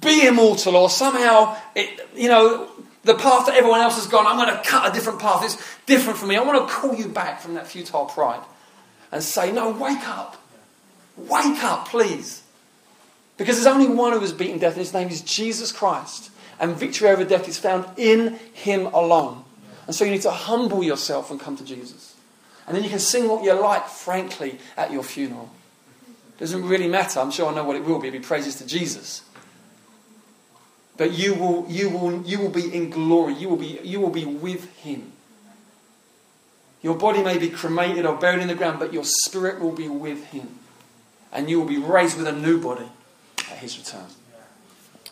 be 0.00 0.26
immortal, 0.26 0.76
or 0.76 0.88
somehow, 0.88 1.56
it, 1.76 2.08
you 2.16 2.28
know, 2.28 2.68
the 3.04 3.14
path 3.14 3.46
that 3.46 3.56
everyone 3.56 3.80
else 3.80 3.96
has 3.96 4.06
gone, 4.06 4.26
I'm 4.26 4.36
going 4.36 4.56
to 4.56 4.68
cut 4.68 4.88
a 4.88 4.94
different 4.94 5.18
path. 5.18 5.44
It's 5.44 5.56
different 5.86 6.18
for 6.18 6.26
me. 6.26 6.36
I 6.36 6.42
want 6.42 6.68
to 6.68 6.72
call 6.72 6.94
you 6.94 7.08
back 7.08 7.40
from 7.40 7.54
that 7.54 7.66
futile 7.66 8.06
pride 8.06 8.42
and 9.10 9.22
say, 9.22 9.52
No, 9.52 9.70
wake 9.70 10.06
up. 10.08 10.36
Wake 11.16 11.62
up, 11.62 11.88
please. 11.88 12.42
Because 13.36 13.56
there's 13.56 13.74
only 13.74 13.88
one 13.88 14.12
who 14.12 14.20
has 14.20 14.32
beaten 14.32 14.58
death, 14.58 14.74
and 14.74 14.80
his 14.80 14.94
name 14.94 15.08
is 15.08 15.20
Jesus 15.20 15.72
Christ. 15.72 16.30
And 16.60 16.76
victory 16.76 17.08
over 17.08 17.24
death 17.24 17.48
is 17.48 17.58
found 17.58 17.86
in 17.96 18.38
him 18.52 18.86
alone. 18.86 19.44
And 19.86 19.96
so 19.96 20.04
you 20.04 20.12
need 20.12 20.22
to 20.22 20.30
humble 20.30 20.84
yourself 20.84 21.30
and 21.30 21.40
come 21.40 21.56
to 21.56 21.64
Jesus. 21.64 22.14
And 22.66 22.76
then 22.76 22.84
you 22.84 22.90
can 22.90 23.00
sing 23.00 23.28
what 23.28 23.42
you 23.42 23.52
like, 23.52 23.88
frankly, 23.88 24.60
at 24.76 24.92
your 24.92 25.02
funeral. 25.02 25.50
It 26.06 26.38
Doesn't 26.38 26.66
really 26.68 26.86
matter. 26.86 27.18
I'm 27.18 27.32
sure 27.32 27.50
I 27.50 27.54
know 27.54 27.64
what 27.64 27.74
it 27.74 27.84
will 27.84 27.98
be. 27.98 28.08
It'll 28.08 28.20
be 28.20 28.24
praises 28.24 28.56
to 28.56 28.66
Jesus. 28.66 29.22
But 30.96 31.12
you 31.12 31.34
will, 31.34 31.66
you 31.68 31.88
will, 31.88 32.22
you 32.22 32.38
will 32.38 32.50
be 32.50 32.74
in 32.74 32.90
glory. 32.90 33.34
You 33.34 33.48
will 33.48 33.56
be, 33.56 33.80
you 33.82 34.00
will 34.00 34.10
be 34.10 34.24
with 34.24 34.74
Him. 34.76 35.12
Your 36.82 36.96
body 36.96 37.22
may 37.22 37.38
be 37.38 37.48
cremated 37.48 38.04
or 38.04 38.16
buried 38.16 38.42
in 38.42 38.48
the 38.48 38.54
ground, 38.54 38.78
but 38.78 38.92
your 38.92 39.04
spirit 39.04 39.60
will 39.60 39.72
be 39.72 39.88
with 39.88 40.24
Him. 40.26 40.58
And 41.32 41.48
you 41.48 41.58
will 41.58 41.66
be 41.66 41.78
raised 41.78 42.18
with 42.18 42.26
a 42.26 42.32
new 42.32 42.60
body 42.60 42.88
at 43.50 43.58
His 43.58 43.78
return. 43.78 44.06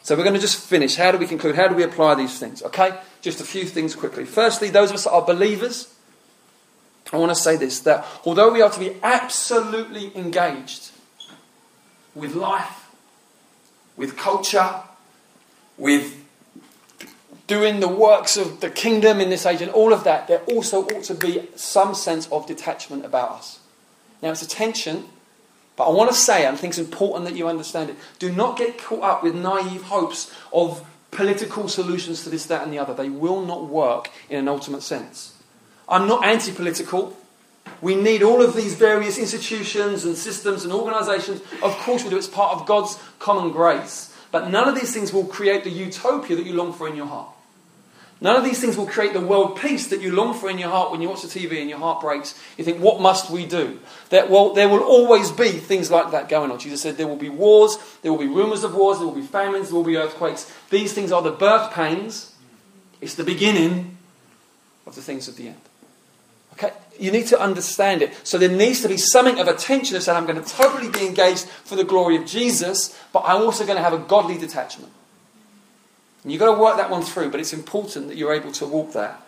So 0.02 0.16
we're 0.16 0.24
going 0.24 0.34
to 0.34 0.40
just 0.40 0.66
finish. 0.66 0.96
How 0.96 1.12
do 1.12 1.18
we 1.18 1.26
conclude? 1.26 1.54
How 1.54 1.68
do 1.68 1.74
we 1.74 1.82
apply 1.82 2.16
these 2.16 2.38
things? 2.38 2.62
Okay? 2.62 2.98
Just 3.22 3.40
a 3.40 3.44
few 3.44 3.64
things 3.64 3.94
quickly. 3.94 4.24
Firstly, 4.24 4.68
those 4.68 4.90
of 4.90 4.96
us 4.96 5.04
that 5.04 5.12
are 5.12 5.24
believers, 5.24 5.94
I 7.12 7.16
want 7.16 7.30
to 7.30 7.40
say 7.40 7.56
this 7.56 7.80
that 7.80 8.04
although 8.24 8.52
we 8.52 8.62
are 8.62 8.70
to 8.70 8.80
be 8.80 8.96
absolutely 9.02 10.16
engaged 10.16 10.90
with 12.14 12.34
life, 12.34 12.90
with 13.96 14.16
culture, 14.16 14.82
with 15.80 16.22
doing 17.46 17.80
the 17.80 17.88
works 17.88 18.36
of 18.36 18.60
the 18.60 18.70
kingdom 18.70 19.18
in 19.20 19.30
this 19.30 19.44
age 19.44 19.60
and 19.60 19.72
all 19.72 19.92
of 19.92 20.04
that, 20.04 20.28
there 20.28 20.38
also 20.42 20.84
ought 20.84 21.02
to 21.02 21.14
be 21.14 21.48
some 21.56 21.94
sense 21.94 22.28
of 22.30 22.46
detachment 22.46 23.04
about 23.04 23.30
us. 23.32 23.58
Now, 24.22 24.30
it's 24.30 24.42
a 24.42 24.48
tension, 24.48 25.06
but 25.74 25.88
I 25.88 25.90
want 25.90 26.10
to 26.10 26.16
say, 26.16 26.46
and 26.46 26.54
I 26.54 26.60
think 26.60 26.72
it's 26.72 26.78
important 26.78 27.24
that 27.24 27.34
you 27.34 27.48
understand 27.48 27.90
it, 27.90 27.96
do 28.18 28.30
not 28.30 28.58
get 28.58 28.78
caught 28.78 29.02
up 29.02 29.22
with 29.24 29.34
naive 29.34 29.82
hopes 29.84 30.32
of 30.52 30.86
political 31.10 31.66
solutions 31.66 32.22
to 32.22 32.30
this, 32.30 32.46
that, 32.46 32.62
and 32.62 32.72
the 32.72 32.78
other. 32.78 32.94
They 32.94 33.08
will 33.08 33.44
not 33.44 33.66
work 33.66 34.10
in 34.28 34.38
an 34.38 34.46
ultimate 34.46 34.82
sense. 34.82 35.34
I'm 35.88 36.06
not 36.06 36.24
anti 36.24 36.52
political. 36.52 37.16
We 37.80 37.96
need 37.96 38.22
all 38.22 38.42
of 38.42 38.54
these 38.54 38.74
various 38.74 39.18
institutions 39.18 40.04
and 40.04 40.16
systems 40.16 40.64
and 40.64 40.72
organizations. 40.72 41.40
Of 41.62 41.76
course, 41.78 42.04
we 42.04 42.10
do. 42.10 42.16
It's 42.16 42.28
part 42.28 42.56
of 42.56 42.66
God's 42.66 42.98
common 43.18 43.50
grace. 43.50 44.09
But 44.30 44.50
none 44.50 44.68
of 44.68 44.74
these 44.74 44.92
things 44.92 45.12
will 45.12 45.24
create 45.24 45.64
the 45.64 45.70
utopia 45.70 46.36
that 46.36 46.46
you 46.46 46.52
long 46.52 46.72
for 46.72 46.88
in 46.88 46.96
your 46.96 47.06
heart. 47.06 47.28
None 48.22 48.36
of 48.36 48.44
these 48.44 48.60
things 48.60 48.76
will 48.76 48.86
create 48.86 49.14
the 49.14 49.20
world 49.20 49.58
peace 49.58 49.86
that 49.88 50.02
you 50.02 50.12
long 50.14 50.34
for 50.34 50.50
in 50.50 50.58
your 50.58 50.68
heart 50.68 50.90
when 50.90 51.00
you 51.00 51.08
watch 51.08 51.22
the 51.22 51.28
TV 51.28 51.60
and 51.60 51.70
your 51.70 51.78
heart 51.78 52.02
breaks. 52.02 52.38
You 52.58 52.64
think, 52.64 52.78
what 52.78 53.00
must 53.00 53.30
we 53.30 53.46
do? 53.46 53.80
That, 54.10 54.28
well, 54.28 54.52
there 54.52 54.68
will 54.68 54.82
always 54.82 55.30
be 55.30 55.52
things 55.52 55.90
like 55.90 56.10
that 56.10 56.28
going 56.28 56.50
on. 56.50 56.58
Jesus 56.58 56.82
said 56.82 56.98
there 56.98 57.06
will 57.06 57.16
be 57.16 57.30
wars, 57.30 57.78
there 58.02 58.12
will 58.12 58.18
be 58.18 58.26
rumors 58.26 58.62
of 58.62 58.74
wars, 58.74 58.98
there 58.98 59.06
will 59.06 59.14
be 59.14 59.22
famines, 59.22 59.68
there 59.68 59.76
will 59.76 59.84
be 59.84 59.96
earthquakes. 59.96 60.52
These 60.68 60.92
things 60.92 61.12
are 61.12 61.22
the 61.22 61.30
birth 61.30 61.72
pains. 61.72 62.34
It's 63.00 63.14
the 63.14 63.24
beginning 63.24 63.96
of 64.86 64.94
the 64.94 65.02
things 65.02 65.26
of 65.26 65.36
the 65.36 65.48
end. 65.48 65.69
Okay? 66.54 66.72
You 66.98 67.10
need 67.10 67.26
to 67.28 67.40
understand 67.40 68.02
it. 68.02 68.14
So 68.26 68.38
there 68.38 68.50
needs 68.50 68.82
to 68.82 68.88
be 68.88 68.96
something 68.96 69.38
of 69.38 69.48
attention 69.48 69.96
of 69.96 70.02
saying, 70.02 70.16
I'm 70.16 70.26
going 70.26 70.42
to 70.42 70.48
totally 70.48 70.90
be 70.90 71.06
engaged 71.06 71.46
for 71.46 71.76
the 71.76 71.84
glory 71.84 72.16
of 72.16 72.26
Jesus, 72.26 72.98
but 73.12 73.22
I'm 73.24 73.42
also 73.42 73.64
going 73.64 73.76
to 73.76 73.82
have 73.82 73.92
a 73.92 73.98
godly 73.98 74.38
detachment. 74.38 74.92
And 76.22 76.32
you've 76.32 76.40
got 76.40 76.54
to 76.54 76.60
work 76.60 76.76
that 76.76 76.90
one 76.90 77.02
through, 77.02 77.30
but 77.30 77.40
it's 77.40 77.52
important 77.52 78.08
that 78.08 78.16
you're 78.16 78.34
able 78.34 78.52
to 78.52 78.66
walk 78.66 78.92
that. 78.92 79.22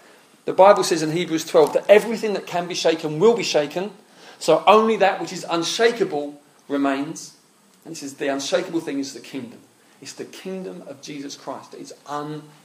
The 0.45 0.53
Bible 0.53 0.85
says 0.85 1.03
in 1.03 1.13
Hebrews 1.13 1.47
12 1.47 1.73
that 1.73 1.89
everything 1.89 2.35
that 2.35 2.47
can 2.47 2.67
be 2.67 2.75
shaken 2.75 3.19
will 3.19 3.35
be 3.35 3.45
shaken, 3.45 3.93
so 4.39 4.63
only 4.67 4.97
that 4.97 5.21
which 5.21 5.33
is 5.33 5.47
unshakable 5.49 6.41
remains. 6.69 7.37
And 7.85 7.93
it 7.93 7.97
says 7.97 8.15
the 8.15 8.29
unshakable 8.29 8.81
thing 8.81 8.99
is 8.99 9.15
the 9.15 9.21
kingdom. 9.21 9.61
It's 10.01 10.13
the 10.13 10.25
kingdom 10.25 10.83
of 10.89 11.01
Jesus 11.01 11.37
Christ. 11.37 11.75
It's 11.75 11.93
unshakable. 12.09 12.62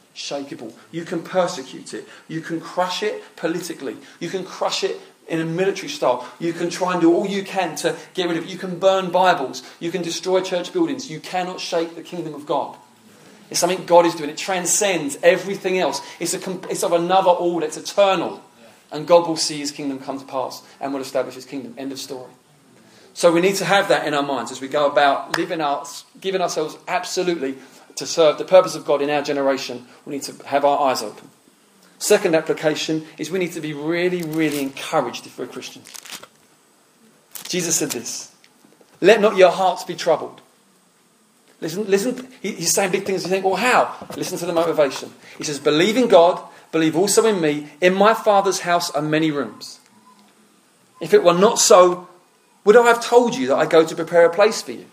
You 0.91 1.05
can 1.05 1.21
persecute 1.23 1.93
it, 1.93 2.07
you 2.27 2.41
can 2.41 2.59
crush 2.59 3.03
it 3.03 3.23
politically, 3.35 3.97
you 4.19 4.29
can 4.29 4.43
crush 4.43 4.83
it 4.83 4.99
in 5.27 5.41
a 5.41 5.45
military 5.45 5.89
style. 5.89 6.27
You 6.39 6.53
can 6.53 6.69
try 6.69 6.93
and 6.93 7.01
do 7.01 7.13
all 7.13 7.27
you 7.27 7.43
can 7.43 7.75
to 7.77 7.95
get 8.13 8.27
rid 8.29 8.37
of 8.37 8.45
it. 8.45 8.49
You 8.49 8.57
can 8.57 8.79
burn 8.79 9.11
Bibles, 9.11 9.61
you 9.79 9.91
can 9.91 10.01
destroy 10.01 10.41
church 10.41 10.73
buildings. 10.73 11.09
You 11.09 11.19
cannot 11.19 11.59
shake 11.59 11.95
the 11.95 12.01
kingdom 12.01 12.33
of 12.33 12.45
God. 12.45 12.77
It's 13.49 13.59
something 13.59 13.85
God 13.85 14.05
is 14.05 14.15
doing. 14.15 14.29
It 14.29 14.37
transcends 14.37 15.17
everything 15.23 15.79
else. 15.79 16.01
It's, 16.19 16.33
a, 16.33 16.69
it's 16.69 16.83
of 16.83 16.91
another 16.91 17.29
order. 17.29 17.65
It's 17.65 17.77
eternal. 17.77 18.43
And 18.91 19.07
God 19.07 19.27
will 19.27 19.37
see 19.37 19.57
his 19.57 19.71
kingdom 19.71 19.99
come 19.99 20.19
to 20.19 20.25
pass 20.25 20.63
and 20.81 20.93
will 20.93 21.01
establish 21.01 21.35
his 21.35 21.45
kingdom. 21.45 21.73
End 21.77 21.91
of 21.91 21.99
story. 21.99 22.31
So 23.13 23.31
we 23.31 23.41
need 23.41 23.55
to 23.55 23.65
have 23.65 23.87
that 23.87 24.05
in 24.05 24.13
our 24.13 24.21
minds 24.21 24.51
as 24.51 24.61
we 24.61 24.67
go 24.67 24.89
about 24.89 25.37
living 25.37 25.61
our, 25.61 25.85
giving 26.19 26.41
ourselves 26.41 26.77
absolutely 26.87 27.55
to 27.97 28.05
serve 28.05 28.37
the 28.37 28.45
purpose 28.45 28.75
of 28.75 28.85
God 28.85 29.01
in 29.01 29.09
our 29.09 29.21
generation. 29.21 29.85
We 30.05 30.13
need 30.13 30.23
to 30.23 30.47
have 30.47 30.63
our 30.63 30.79
eyes 30.89 31.03
open. 31.03 31.29
Second 31.99 32.35
application 32.35 33.05
is 33.17 33.31
we 33.31 33.39
need 33.39 33.53
to 33.53 33.61
be 33.61 33.73
really, 33.73 34.21
really 34.21 34.61
encouraged 34.61 35.25
if 35.25 35.37
we're 35.37 35.45
a 35.45 35.47
Christian. 35.47 35.81
Jesus 37.47 37.75
said 37.75 37.91
this 37.91 38.33
Let 39.01 39.21
not 39.21 39.37
your 39.37 39.51
hearts 39.51 39.83
be 39.83 39.95
troubled. 39.95 40.41
Listen, 41.59 41.85
listen. 41.85 42.27
he's 42.41 42.71
saying 42.71 42.91
big 42.91 43.05
things. 43.05 43.23
You 43.23 43.29
think, 43.29 43.43
well, 43.43 43.55
how? 43.55 43.95
Listen 44.15 44.37
to 44.37 44.45
the 44.45 44.53
motivation. 44.53 45.11
He 45.39 45.43
says, 45.43 45.57
believe 45.57 45.97
in 45.97 46.07
God, 46.07 46.39
believe 46.71 46.95
also 46.95 47.25
in 47.25 47.41
me. 47.41 47.69
In 47.81 47.95
my 47.95 48.13
Father's 48.13 48.59
house 48.59 48.91
are 48.91 49.01
many 49.01 49.31
rooms. 49.31 49.79
If 51.01 51.15
it 51.15 51.23
were 51.23 51.33
not 51.33 51.57
so, 51.57 52.07
would 52.63 52.77
I 52.77 52.83
have 52.83 53.03
told 53.03 53.35
you 53.35 53.47
that 53.47 53.55
I 53.55 53.65
go 53.65 53.83
to 53.83 53.95
prepare 53.95 54.25
a 54.25 54.33
place 54.33 54.61
for 54.61 54.73
you? 54.73 54.85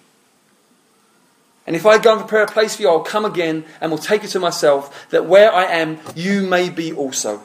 And 1.66 1.74
if 1.74 1.86
I 1.86 1.98
go 1.98 2.12
and 2.12 2.20
prepare 2.20 2.42
a 2.42 2.46
place 2.46 2.76
for 2.76 2.82
you, 2.82 2.88
I'll 2.88 3.00
come 3.00 3.24
again 3.24 3.64
and 3.80 3.90
will 3.90 3.98
take 3.98 4.22
you 4.22 4.28
to 4.28 4.40
myself, 4.40 5.08
that 5.10 5.26
where 5.26 5.52
I 5.52 5.64
am, 5.64 5.98
you 6.14 6.42
may 6.42 6.68
be 6.68 6.92
also. 6.92 7.42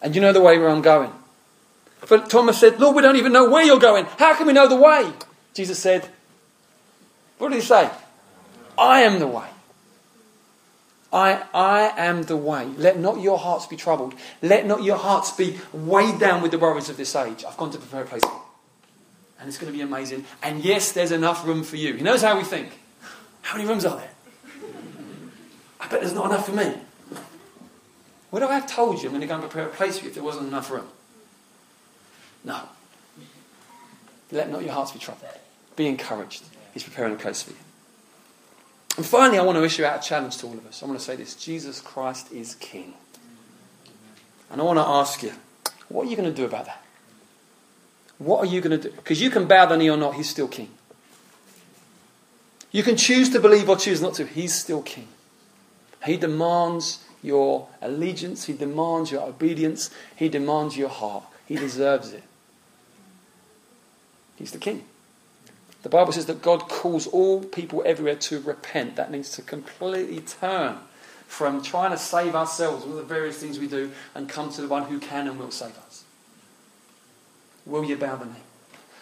And 0.00 0.14
you 0.14 0.20
know 0.20 0.32
the 0.32 0.40
way 0.40 0.58
where 0.58 0.68
I'm 0.68 0.82
going. 0.82 1.12
But 2.08 2.30
Thomas 2.30 2.60
said, 2.60 2.78
Lord, 2.78 2.94
we 2.94 3.02
don't 3.02 3.16
even 3.16 3.32
know 3.32 3.50
where 3.50 3.64
you're 3.64 3.78
going. 3.78 4.04
How 4.18 4.36
can 4.36 4.46
we 4.46 4.52
know 4.52 4.68
the 4.68 4.76
way? 4.76 5.10
Jesus 5.54 5.78
said, 5.78 6.08
what 7.38 7.48
did 7.50 7.56
he 7.56 7.62
say? 7.62 7.90
I 8.78 9.00
am 9.00 9.18
the 9.18 9.26
way. 9.26 9.46
I, 11.12 11.44
I 11.54 11.92
am 11.96 12.24
the 12.24 12.36
way. 12.36 12.66
Let 12.76 12.98
not 12.98 13.20
your 13.20 13.38
hearts 13.38 13.66
be 13.66 13.76
troubled. 13.76 14.14
Let 14.42 14.66
not 14.66 14.82
your 14.82 14.96
hearts 14.96 15.30
be 15.30 15.58
weighed 15.72 16.18
down 16.18 16.42
with 16.42 16.50
the 16.50 16.58
worries 16.58 16.88
of 16.88 16.96
this 16.96 17.14
age. 17.14 17.44
I've 17.44 17.56
gone 17.56 17.70
to 17.70 17.78
prepare 17.78 18.02
a 18.02 18.06
place. 18.06 18.22
And 19.44 19.50
it's 19.50 19.58
going 19.58 19.70
to 19.70 19.76
be 19.76 19.82
amazing. 19.82 20.24
And 20.42 20.64
yes, 20.64 20.92
there's 20.92 21.12
enough 21.12 21.46
room 21.46 21.64
for 21.64 21.76
you. 21.76 21.92
He 21.92 22.02
knows 22.02 22.22
how 22.22 22.38
we 22.38 22.44
think. 22.44 22.80
How 23.42 23.58
many 23.58 23.68
rooms 23.68 23.84
are 23.84 23.98
there? 23.98 24.10
I 25.78 25.86
bet 25.86 26.00
there's 26.00 26.14
not 26.14 26.24
enough 26.30 26.46
for 26.46 26.52
me. 26.52 26.72
I 28.32 28.54
have 28.54 28.66
told 28.66 29.02
you 29.02 29.10
I'm 29.10 29.10
going 29.10 29.20
to 29.20 29.26
go 29.26 29.34
and 29.34 29.42
prepare 29.42 29.66
a 29.66 29.70
place 29.70 29.98
for 29.98 30.04
you 30.04 30.08
if 30.08 30.14
there 30.14 30.24
wasn't 30.24 30.48
enough 30.48 30.70
room? 30.70 30.88
No. 32.42 32.58
Let 34.32 34.50
not 34.50 34.62
your 34.62 34.72
hearts 34.72 34.92
be 34.92 34.98
troubled. 34.98 35.30
Be 35.76 35.88
encouraged. 35.88 36.44
He's 36.72 36.82
preparing 36.82 37.12
a 37.12 37.18
place 37.18 37.42
for 37.42 37.50
you. 37.50 37.58
And 38.96 39.04
finally, 39.04 39.38
I 39.38 39.42
want 39.42 39.58
to 39.58 39.64
issue 39.64 39.84
out 39.84 40.02
a 40.02 40.08
challenge 40.08 40.38
to 40.38 40.46
all 40.46 40.54
of 40.54 40.66
us. 40.66 40.82
I 40.82 40.86
want 40.86 40.98
to 40.98 41.04
say 41.04 41.16
this 41.16 41.34
Jesus 41.34 41.82
Christ 41.82 42.32
is 42.32 42.54
King. 42.54 42.94
And 44.50 44.58
I 44.58 44.64
want 44.64 44.78
to 44.78 44.86
ask 44.86 45.22
you, 45.22 45.34
what 45.90 46.06
are 46.06 46.10
you 46.10 46.16
going 46.16 46.30
to 46.30 46.34
do 46.34 46.46
about 46.46 46.64
that? 46.64 46.83
What 48.18 48.40
are 48.40 48.46
you 48.46 48.60
going 48.60 48.80
to 48.80 48.88
do? 48.90 48.94
Because 48.94 49.20
you 49.20 49.30
can 49.30 49.46
bow 49.46 49.66
the 49.66 49.76
knee 49.76 49.90
or 49.90 49.96
not, 49.96 50.14
He's 50.14 50.30
still 50.30 50.48
King. 50.48 50.70
You 52.70 52.82
can 52.82 52.96
choose 52.96 53.30
to 53.30 53.40
believe 53.40 53.68
or 53.68 53.76
choose 53.76 54.02
not 54.02 54.14
to. 54.14 54.26
He's 54.26 54.54
still 54.54 54.82
King. 54.82 55.08
He 56.04 56.16
demands 56.16 57.04
your 57.22 57.68
allegiance, 57.80 58.44
He 58.44 58.52
demands 58.52 59.10
your 59.10 59.22
obedience, 59.22 59.90
He 60.16 60.28
demands 60.28 60.76
your 60.76 60.88
heart. 60.88 61.24
He 61.46 61.56
deserves 61.56 62.12
it. 62.12 62.24
He's 64.36 64.52
the 64.52 64.58
King. 64.58 64.84
The 65.82 65.88
Bible 65.88 66.12
says 66.12 66.26
that 66.26 66.40
God 66.40 66.68
calls 66.68 67.06
all 67.06 67.44
people 67.44 67.82
everywhere 67.84 68.16
to 68.16 68.40
repent. 68.40 68.96
That 68.96 69.10
means 69.10 69.30
to 69.30 69.42
completely 69.42 70.20
turn 70.20 70.78
from 71.26 71.62
trying 71.62 71.90
to 71.90 71.98
save 71.98 72.34
ourselves 72.34 72.86
with 72.86 72.96
the 72.96 73.02
various 73.02 73.38
things 73.38 73.58
we 73.58 73.66
do 73.66 73.92
and 74.14 74.28
come 74.28 74.50
to 74.52 74.62
the 74.62 74.68
one 74.68 74.84
who 74.84 74.98
can 74.98 75.28
and 75.28 75.38
will 75.38 75.50
save 75.50 75.76
us. 75.78 76.03
Will 77.66 77.84
you 77.84 77.96
bow 77.96 78.16
the 78.16 78.26
knee? 78.26 78.32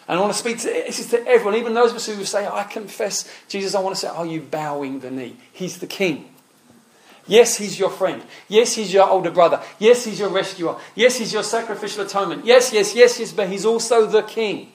And 0.07 0.17
I 0.17 0.21
want 0.21 0.33
to 0.33 0.39
speak 0.39 0.59
to, 0.59 0.67
this 0.67 0.99
is 0.99 1.09
to 1.11 1.25
everyone, 1.25 1.55
even 1.55 1.73
those 1.73 1.91
of 1.91 1.97
us 1.97 2.07
who 2.07 2.23
say, 2.25 2.45
I 2.45 2.63
confess 2.63 3.29
Jesus, 3.47 3.73
I 3.73 3.79
want 3.79 3.95
to 3.95 4.01
say, 4.01 4.09
are 4.09 4.25
you 4.25 4.41
bowing 4.41 4.99
the 4.99 5.11
knee? 5.11 5.37
He's 5.51 5.77
the 5.77 5.87
king. 5.87 6.29
Yes, 7.25 7.55
he's 7.55 7.79
your 7.79 7.89
friend. 7.89 8.21
Yes, 8.49 8.75
he's 8.75 8.93
your 8.93 9.07
older 9.09 9.31
brother. 9.31 9.61
Yes, 9.79 10.03
he's 10.03 10.19
your 10.19 10.27
rescuer. 10.27 10.77
Yes, 10.93 11.17
he's 11.17 11.31
your 11.31 11.43
sacrificial 11.43 12.03
atonement. 12.03 12.45
Yes, 12.45 12.73
yes, 12.73 12.93
yes, 12.93 13.17
yes, 13.17 13.31
but 13.31 13.47
he's 13.47 13.65
also 13.65 14.05
the 14.05 14.23
king. 14.23 14.73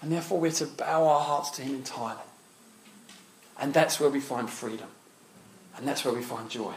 And 0.00 0.12
therefore, 0.12 0.40
we're 0.40 0.52
to 0.52 0.66
bow 0.66 1.06
our 1.06 1.20
hearts 1.20 1.50
to 1.52 1.62
Him 1.62 1.74
entirely. 1.74 2.20
And 3.60 3.74
that's 3.74 3.98
where 3.98 4.10
we 4.10 4.20
find 4.20 4.48
freedom. 4.48 4.88
And 5.76 5.86
that's 5.86 6.04
where 6.04 6.14
we 6.14 6.22
find 6.22 6.48
joy. 6.48 6.74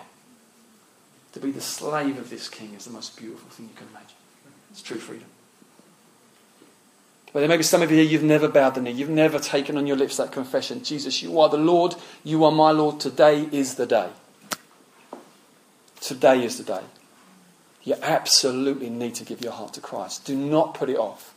To 1.33 1.39
be 1.39 1.51
the 1.51 1.61
slave 1.61 2.17
of 2.17 2.29
this 2.29 2.49
King 2.49 2.73
is 2.73 2.85
the 2.85 2.91
most 2.91 3.15
beautiful 3.17 3.49
thing 3.49 3.67
you 3.67 3.75
can 3.75 3.87
imagine. 3.89 4.17
It's 4.71 4.81
true 4.81 4.97
freedom. 4.97 5.27
But 7.33 7.39
there 7.39 7.49
may 7.49 7.57
be 7.57 7.63
some 7.63 7.81
of 7.81 7.89
you 7.89 7.97
here, 7.97 8.05
you've 8.05 8.23
never 8.23 8.47
bowed 8.47 8.75
the 8.75 8.81
knee. 8.81 8.91
You've 8.91 9.09
never 9.09 9.39
taken 9.39 9.77
on 9.77 9.87
your 9.87 9.95
lips 9.95 10.17
that 10.17 10.31
confession 10.31 10.83
Jesus, 10.83 11.21
you 11.23 11.39
are 11.39 11.49
the 11.49 11.57
Lord. 11.57 11.95
You 12.23 12.43
are 12.43 12.51
my 12.51 12.71
Lord. 12.71 12.99
Today 12.99 13.47
is 13.51 13.75
the 13.75 13.85
day. 13.85 14.09
Today 16.01 16.43
is 16.43 16.57
the 16.57 16.63
day. 16.63 16.81
You 17.83 17.95
absolutely 18.01 18.89
need 18.89 19.15
to 19.15 19.23
give 19.23 19.41
your 19.41 19.53
heart 19.53 19.73
to 19.75 19.81
Christ. 19.81 20.25
Do 20.25 20.35
not 20.35 20.73
put 20.73 20.89
it 20.89 20.97
off. 20.97 21.33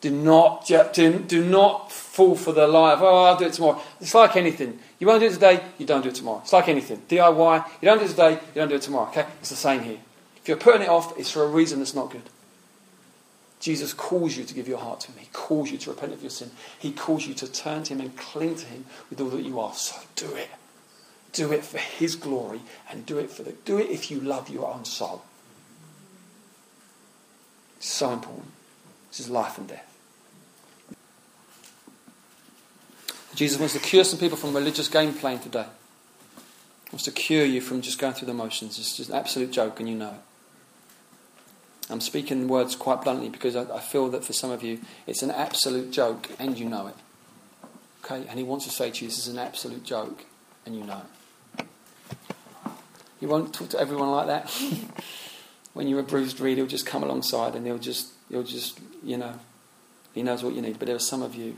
Do 0.00 0.10
not, 0.10 0.66
do, 0.66 1.18
do 1.18 1.42
not 1.42 1.90
fall 1.90 2.36
for 2.36 2.52
the 2.52 2.68
lie 2.68 2.92
of, 2.92 3.02
oh, 3.02 3.24
I'll 3.24 3.38
do 3.38 3.46
it 3.46 3.54
tomorrow. 3.54 3.80
It's 4.02 4.14
like 4.14 4.36
anything. 4.36 4.78
You 4.98 5.06
won't 5.06 5.20
do 5.20 5.26
it 5.28 5.32
today, 5.32 5.64
you 5.78 5.86
don't 5.86 6.02
do 6.02 6.10
it 6.10 6.14
tomorrow. 6.14 6.40
It's 6.40 6.52
like 6.52 6.68
anything. 6.68 7.00
DIY, 7.08 7.64
you 7.80 7.86
don't 7.86 7.98
do 7.98 8.04
it 8.04 8.08
today, 8.08 8.32
you 8.32 8.54
don't 8.54 8.68
do 8.68 8.74
it 8.74 8.82
tomorrow. 8.82 9.08
Okay? 9.08 9.24
It's 9.40 9.48
the 9.48 9.56
same 9.56 9.80
here. 9.80 9.98
If 10.36 10.46
you're 10.46 10.58
putting 10.58 10.82
it 10.82 10.90
off, 10.90 11.18
it's 11.18 11.30
for 11.30 11.42
a 11.42 11.48
reason 11.48 11.78
that's 11.78 11.94
not 11.94 12.10
good. 12.10 12.28
Jesus 13.64 13.94
calls 13.94 14.36
you 14.36 14.44
to 14.44 14.52
give 14.52 14.68
your 14.68 14.76
heart 14.76 15.00
to 15.00 15.10
Him. 15.10 15.20
He 15.20 15.28
calls 15.32 15.70
you 15.70 15.78
to 15.78 15.90
repent 15.90 16.12
of 16.12 16.20
your 16.20 16.28
sin. 16.28 16.50
He 16.78 16.92
calls 16.92 17.26
you 17.26 17.32
to 17.32 17.50
turn 17.50 17.82
to 17.84 17.94
Him 17.94 18.00
and 18.02 18.14
cling 18.14 18.56
to 18.56 18.66
Him 18.66 18.84
with 19.08 19.22
all 19.22 19.30
that 19.30 19.42
you 19.42 19.58
are. 19.58 19.72
So 19.72 19.96
do 20.16 20.34
it. 20.34 20.50
Do 21.32 21.50
it 21.50 21.64
for 21.64 21.78
His 21.78 22.14
glory 22.14 22.60
and 22.90 23.06
do 23.06 23.16
it 23.16 23.30
for 23.30 23.42
the 23.42 23.52
do 23.52 23.78
it 23.78 23.88
if 23.88 24.10
you 24.10 24.20
love 24.20 24.50
your 24.50 24.70
own 24.70 24.84
soul. 24.84 25.22
It's 27.78 27.88
so 27.88 28.12
important. 28.12 28.48
This 29.08 29.20
is 29.20 29.30
life 29.30 29.56
and 29.56 29.66
death. 29.66 29.90
Jesus 33.34 33.58
wants 33.58 33.72
to 33.72 33.80
cure 33.80 34.04
some 34.04 34.18
people 34.18 34.36
from 34.36 34.54
religious 34.54 34.88
game 34.88 35.14
playing 35.14 35.38
today. 35.38 35.64
He 36.84 36.90
wants 36.92 37.04
to 37.04 37.12
cure 37.12 37.46
you 37.46 37.62
from 37.62 37.80
just 37.80 37.98
going 37.98 38.12
through 38.12 38.26
the 38.26 38.34
motions. 38.34 38.78
It's 38.78 38.94
just 38.94 39.08
an 39.08 39.16
absolute 39.16 39.52
joke, 39.52 39.80
and 39.80 39.88
you 39.88 39.94
know 39.94 40.10
it. 40.10 40.33
I'm 41.90 42.00
speaking 42.00 42.48
words 42.48 42.76
quite 42.76 43.02
bluntly 43.02 43.28
because 43.28 43.56
I, 43.56 43.62
I 43.74 43.80
feel 43.80 44.08
that 44.10 44.24
for 44.24 44.32
some 44.32 44.50
of 44.50 44.62
you 44.62 44.80
it's 45.06 45.22
an 45.22 45.30
absolute 45.30 45.90
joke, 45.90 46.30
and 46.38 46.58
you 46.58 46.68
know 46.68 46.86
it. 46.88 46.96
Okay? 48.04 48.26
And 48.28 48.38
he 48.38 48.44
wants 48.44 48.64
to 48.66 48.70
say 48.70 48.90
to 48.90 49.04
you, 49.04 49.08
this 49.08 49.18
is 49.18 49.28
an 49.28 49.38
absolute 49.38 49.84
joke, 49.84 50.24
and 50.66 50.76
you 50.76 50.84
know 50.84 51.02
it. 51.58 51.66
You 53.20 53.28
won't 53.28 53.54
talk 53.54 53.70
to 53.70 53.80
everyone 53.80 54.10
like 54.10 54.26
that. 54.26 54.50
when 55.74 55.88
you're 55.88 56.00
a 56.00 56.04
bruised 56.04 56.40
reed, 56.40 56.56
he'll 56.56 56.66
just 56.66 56.86
come 56.86 57.02
alongside 57.02 57.54
and 57.54 57.66
he'll 57.66 57.78
just, 57.78 58.12
he'll 58.28 58.42
just, 58.42 58.78
you 59.02 59.16
know, 59.16 59.34
he 60.14 60.22
knows 60.22 60.42
what 60.42 60.54
you 60.54 60.62
need. 60.62 60.78
But 60.78 60.86
there 60.86 60.96
are 60.96 61.00
some 61.00 61.22
of 61.22 61.34
you, 61.34 61.56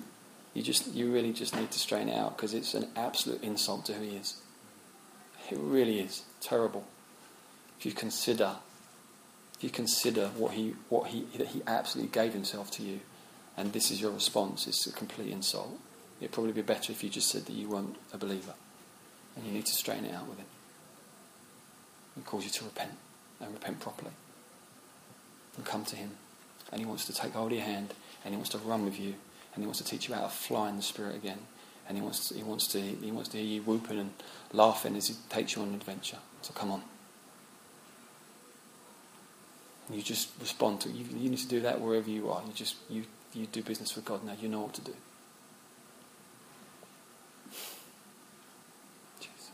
you 0.55 0.63
just, 0.63 0.95
you 0.95 1.13
really 1.13 1.33
just 1.33 1.55
need 1.57 1.71
to 1.71 1.79
straighten 1.79 2.09
it 2.09 2.17
out 2.17 2.37
because 2.37 2.55
it's 2.55 2.75
an 2.75 2.89
absolute 2.97 3.43
insult 3.43 3.87
to 3.87 3.95
who 3.95 4.03
he 4.03 4.17
is. 4.17 4.37
It 5.51 5.59
really 5.59 6.01
is 6.01 6.23
terrible. 6.41 6.85
If 7.79 7.87
you 7.87 7.93
consider, 7.93 8.57
if 9.57 9.65
you 9.65 9.71
consider 9.71 10.29
what 10.29 10.53
he, 10.53 10.75
what 10.89 11.09
he, 11.09 11.27
that 11.39 11.49
he 11.49 11.63
absolutely 11.67 12.13
gave 12.13 12.33
himself 12.33 12.71
to 12.73 12.83
you, 12.83 13.01
and 13.57 13.73
this 13.73 13.91
is 13.91 14.01
your 14.01 14.13
response, 14.13 14.67
it's 14.67 14.87
a 14.87 14.93
complete 14.93 15.31
insult. 15.31 15.79
It'd 16.21 16.33
probably 16.33 16.53
be 16.53 16.63
better 16.63 16.93
if 16.93 17.03
you 17.03 17.11
just 17.11 17.31
said 17.31 17.47
that 17.47 17.53
you 17.53 17.69
weren't 17.69 17.97
a 18.13 18.19
believer, 18.19 18.55
and 19.35 19.47
you 19.47 19.53
need 19.53 19.67
to 19.67 19.73
straighten 19.73 20.05
it 20.05 20.15
out 20.15 20.29
with 20.29 20.39
him. 20.39 20.47
He 22.17 22.23
calls 22.23 22.45
you 22.45 22.51
to 22.51 22.65
repent 22.65 22.93
and 23.41 23.53
repent 23.53 23.81
properly, 23.81 24.13
and 25.57 25.65
come 25.65 25.85
to 25.87 25.97
him, 25.97 26.11
and 26.71 26.81
he 26.81 26.87
wants 26.87 27.07
to 27.07 27.13
take 27.15 27.33
hold 27.33 27.53
of 27.53 27.59
your 27.59 27.67
hand, 27.67 27.95
and 28.25 28.33
he 28.35 28.37
wants 28.37 28.51
to 28.51 28.59
run 28.59 28.85
with 28.85 29.01
you, 29.01 29.15
and 29.55 29.63
he 29.63 29.67
wants 29.67 29.79
to 29.79 29.85
teach 29.85 30.09
you 30.09 30.15
how 30.15 30.23
to 30.23 30.29
fly 30.29 30.69
in 30.69 30.77
the 30.77 30.83
spirit 30.83 31.17
again 31.17 31.39
and 31.89 31.97
he 31.97 32.03
wants 32.03 32.29
to, 32.29 32.35
he 32.35 32.43
wants 32.43 32.67
to 32.69 32.81
he 32.81 33.11
wants 33.13 33.29
to 33.31 33.39
hear 33.39 33.47
you 33.47 33.63
whooping 33.63 33.99
and 33.99 34.11
laughing 34.53 34.97
as 34.97 35.09
he 35.09 35.15
takes 35.29 35.55
you 35.55 35.63
on 35.63 35.69
an 35.69 35.75
adventure. 35.75 36.19
So 36.43 36.53
come 36.53 36.71
on. 36.71 36.83
You 39.93 40.03
just 40.03 40.31
respond 40.41 40.81
to 40.83 40.89
you. 40.89 41.05
You 41.17 41.31
need 41.31 41.39
to 41.39 41.49
do 41.49 41.61
that 41.61 41.81
wherever 41.81 42.11
you 42.11 42.31
are. 42.31 42.43
You 42.47 42.53
just 42.53 42.77
you 42.91 43.05
you 43.35 43.47
do 43.47 43.63
business 43.63 43.95
with 43.95 44.05
God 44.05 44.25
now. 44.25 44.35
You 44.41 44.49
know 44.49 44.61
what 44.61 44.75
to 44.75 44.81
do. 44.81 44.95
Jesus. 49.21 49.51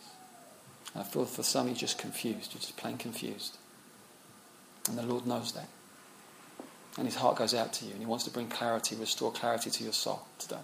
I 0.97 1.03
feel 1.03 1.25
for 1.27 1.43
some 1.43 1.67
you're 1.67 1.77
just 1.77 1.99
confused. 1.99 2.55
You're 2.55 2.61
just 2.61 2.77
plain 2.77 2.97
confused, 2.97 3.59
and 4.89 4.97
the 4.97 5.03
Lord 5.03 5.27
knows 5.27 5.53
that. 5.53 5.69
And 6.97 7.07
His 7.07 7.17
heart 7.17 7.37
goes 7.37 7.55
out 7.55 7.73
to 7.75 7.85
you, 7.85 7.93
and 7.93 8.01
He 8.01 8.07
wants 8.07 8.25
to 8.25 8.31
bring 8.31 8.49
clarity, 8.49 8.97
restore 8.97 9.33
clarity 9.33 9.71
to 9.71 9.85
your 9.85 9.93
soul 9.93 10.23
today 10.39 10.59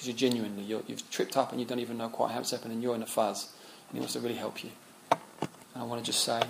because 0.00 0.08
you're 0.08 0.30
genuinely, 0.30 0.62
you 0.62 0.82
have 0.88 1.10
tripped 1.10 1.36
up 1.36 1.52
and 1.52 1.60
you 1.60 1.66
don't 1.66 1.80
even 1.80 1.98
know 1.98 2.08
quite 2.08 2.32
how 2.32 2.40
it's 2.40 2.52
happened 2.52 2.72
and 2.72 2.82
you're 2.82 2.94
in 2.94 3.02
a 3.02 3.06
fuzz 3.06 3.48
and 3.88 3.94
he 3.94 3.98
wants 3.98 4.14
to 4.14 4.20
really 4.20 4.34
help 4.34 4.64
you. 4.64 4.70
And 5.40 5.50
I 5.76 5.82
want 5.82 6.02
to 6.02 6.10
just 6.10 6.24
say, 6.24 6.40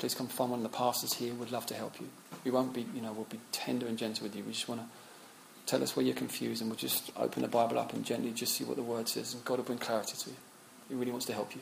please 0.00 0.14
come 0.14 0.26
find 0.26 0.50
one 0.50 0.60
of 0.60 0.62
the 0.64 0.76
pastors 0.76 1.12
here. 1.12 1.34
We'd 1.34 1.52
love 1.52 1.66
to 1.66 1.74
help 1.74 2.00
you. 2.00 2.08
We 2.42 2.50
won't 2.50 2.72
be, 2.72 2.86
you 2.94 3.02
know, 3.02 3.12
we'll 3.12 3.24
be 3.24 3.38
tender 3.52 3.86
and 3.86 3.98
gentle 3.98 4.24
with 4.24 4.34
you. 4.34 4.42
We 4.42 4.52
just 4.52 4.66
want 4.66 4.80
to 4.80 4.86
tell 5.66 5.82
us 5.82 5.94
where 5.94 6.04
you're 6.04 6.14
confused 6.14 6.62
and 6.62 6.70
we'll 6.70 6.78
just 6.78 7.12
open 7.16 7.42
the 7.42 7.48
Bible 7.48 7.78
up 7.78 7.92
and 7.92 8.04
gently 8.04 8.32
just 8.32 8.54
see 8.54 8.64
what 8.64 8.76
the 8.76 8.82
word 8.82 9.08
says 9.08 9.34
and 9.34 9.44
God 9.44 9.58
will 9.58 9.64
bring 9.64 9.78
clarity 9.78 10.14
to 10.16 10.30
you. 10.30 10.36
He 10.88 10.94
really 10.94 11.10
wants 11.10 11.26
to 11.26 11.34
help 11.34 11.54
you. 11.54 11.60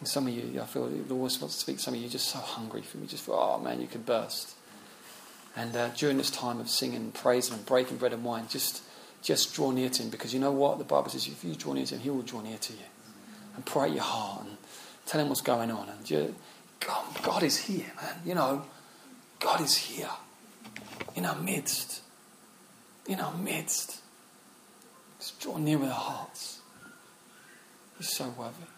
And 0.00 0.08
some 0.08 0.26
of 0.26 0.34
you, 0.34 0.60
I 0.60 0.66
feel 0.66 0.88
the 0.88 0.96
Lord 1.14 1.20
wants 1.20 1.38
to 1.38 1.48
speak. 1.48 1.78
Some 1.78 1.94
of 1.94 2.00
you 2.00 2.08
just 2.08 2.28
so 2.28 2.40
hungry 2.40 2.82
for 2.82 2.98
me. 2.98 3.06
Just 3.06 3.24
feel, 3.24 3.36
oh 3.36 3.60
man, 3.60 3.80
you 3.80 3.86
could 3.86 4.04
burst. 4.04 4.56
And 5.56 5.74
uh, 5.76 5.88
during 5.90 6.18
this 6.18 6.30
time 6.30 6.58
of 6.58 6.68
singing, 6.68 6.96
and 6.96 7.14
praising, 7.14 7.54
and 7.54 7.64
breaking 7.64 7.98
bread 7.98 8.12
and 8.12 8.24
wine, 8.24 8.46
just, 8.48 8.82
just 9.22 9.54
draw 9.54 9.70
near 9.70 9.88
to 9.88 10.02
Him 10.02 10.10
because 10.10 10.34
you 10.34 10.40
know 10.40 10.50
what? 10.50 10.78
The 10.78 10.84
Bible 10.84 11.08
says 11.10 11.28
if 11.28 11.44
you 11.44 11.54
draw 11.54 11.72
near 11.72 11.86
to 11.86 11.94
Him, 11.94 12.00
He 12.00 12.10
will 12.10 12.22
draw 12.22 12.40
near 12.40 12.58
to 12.58 12.72
you. 12.72 12.80
And 13.54 13.64
pray 13.64 13.90
your 13.90 14.02
heart 14.02 14.46
and 14.46 14.56
tell 15.06 15.20
Him 15.20 15.28
what's 15.28 15.40
going 15.40 15.70
on. 15.70 15.88
And 15.88 16.10
you, 16.10 16.34
God, 16.80 17.04
God 17.22 17.42
is 17.42 17.56
here, 17.56 17.86
man. 17.96 18.16
You 18.24 18.34
know, 18.34 18.64
God 19.40 19.60
is 19.60 19.76
here 19.76 20.10
in 21.14 21.24
our 21.24 21.36
midst. 21.36 22.02
In 23.06 23.20
our 23.20 23.34
midst. 23.34 24.00
Just 25.18 25.40
draw 25.40 25.56
near 25.56 25.78
with 25.78 25.88
our 25.88 25.94
hearts. 25.94 26.60
He's 27.98 28.14
so 28.14 28.28
worthy. 28.36 28.73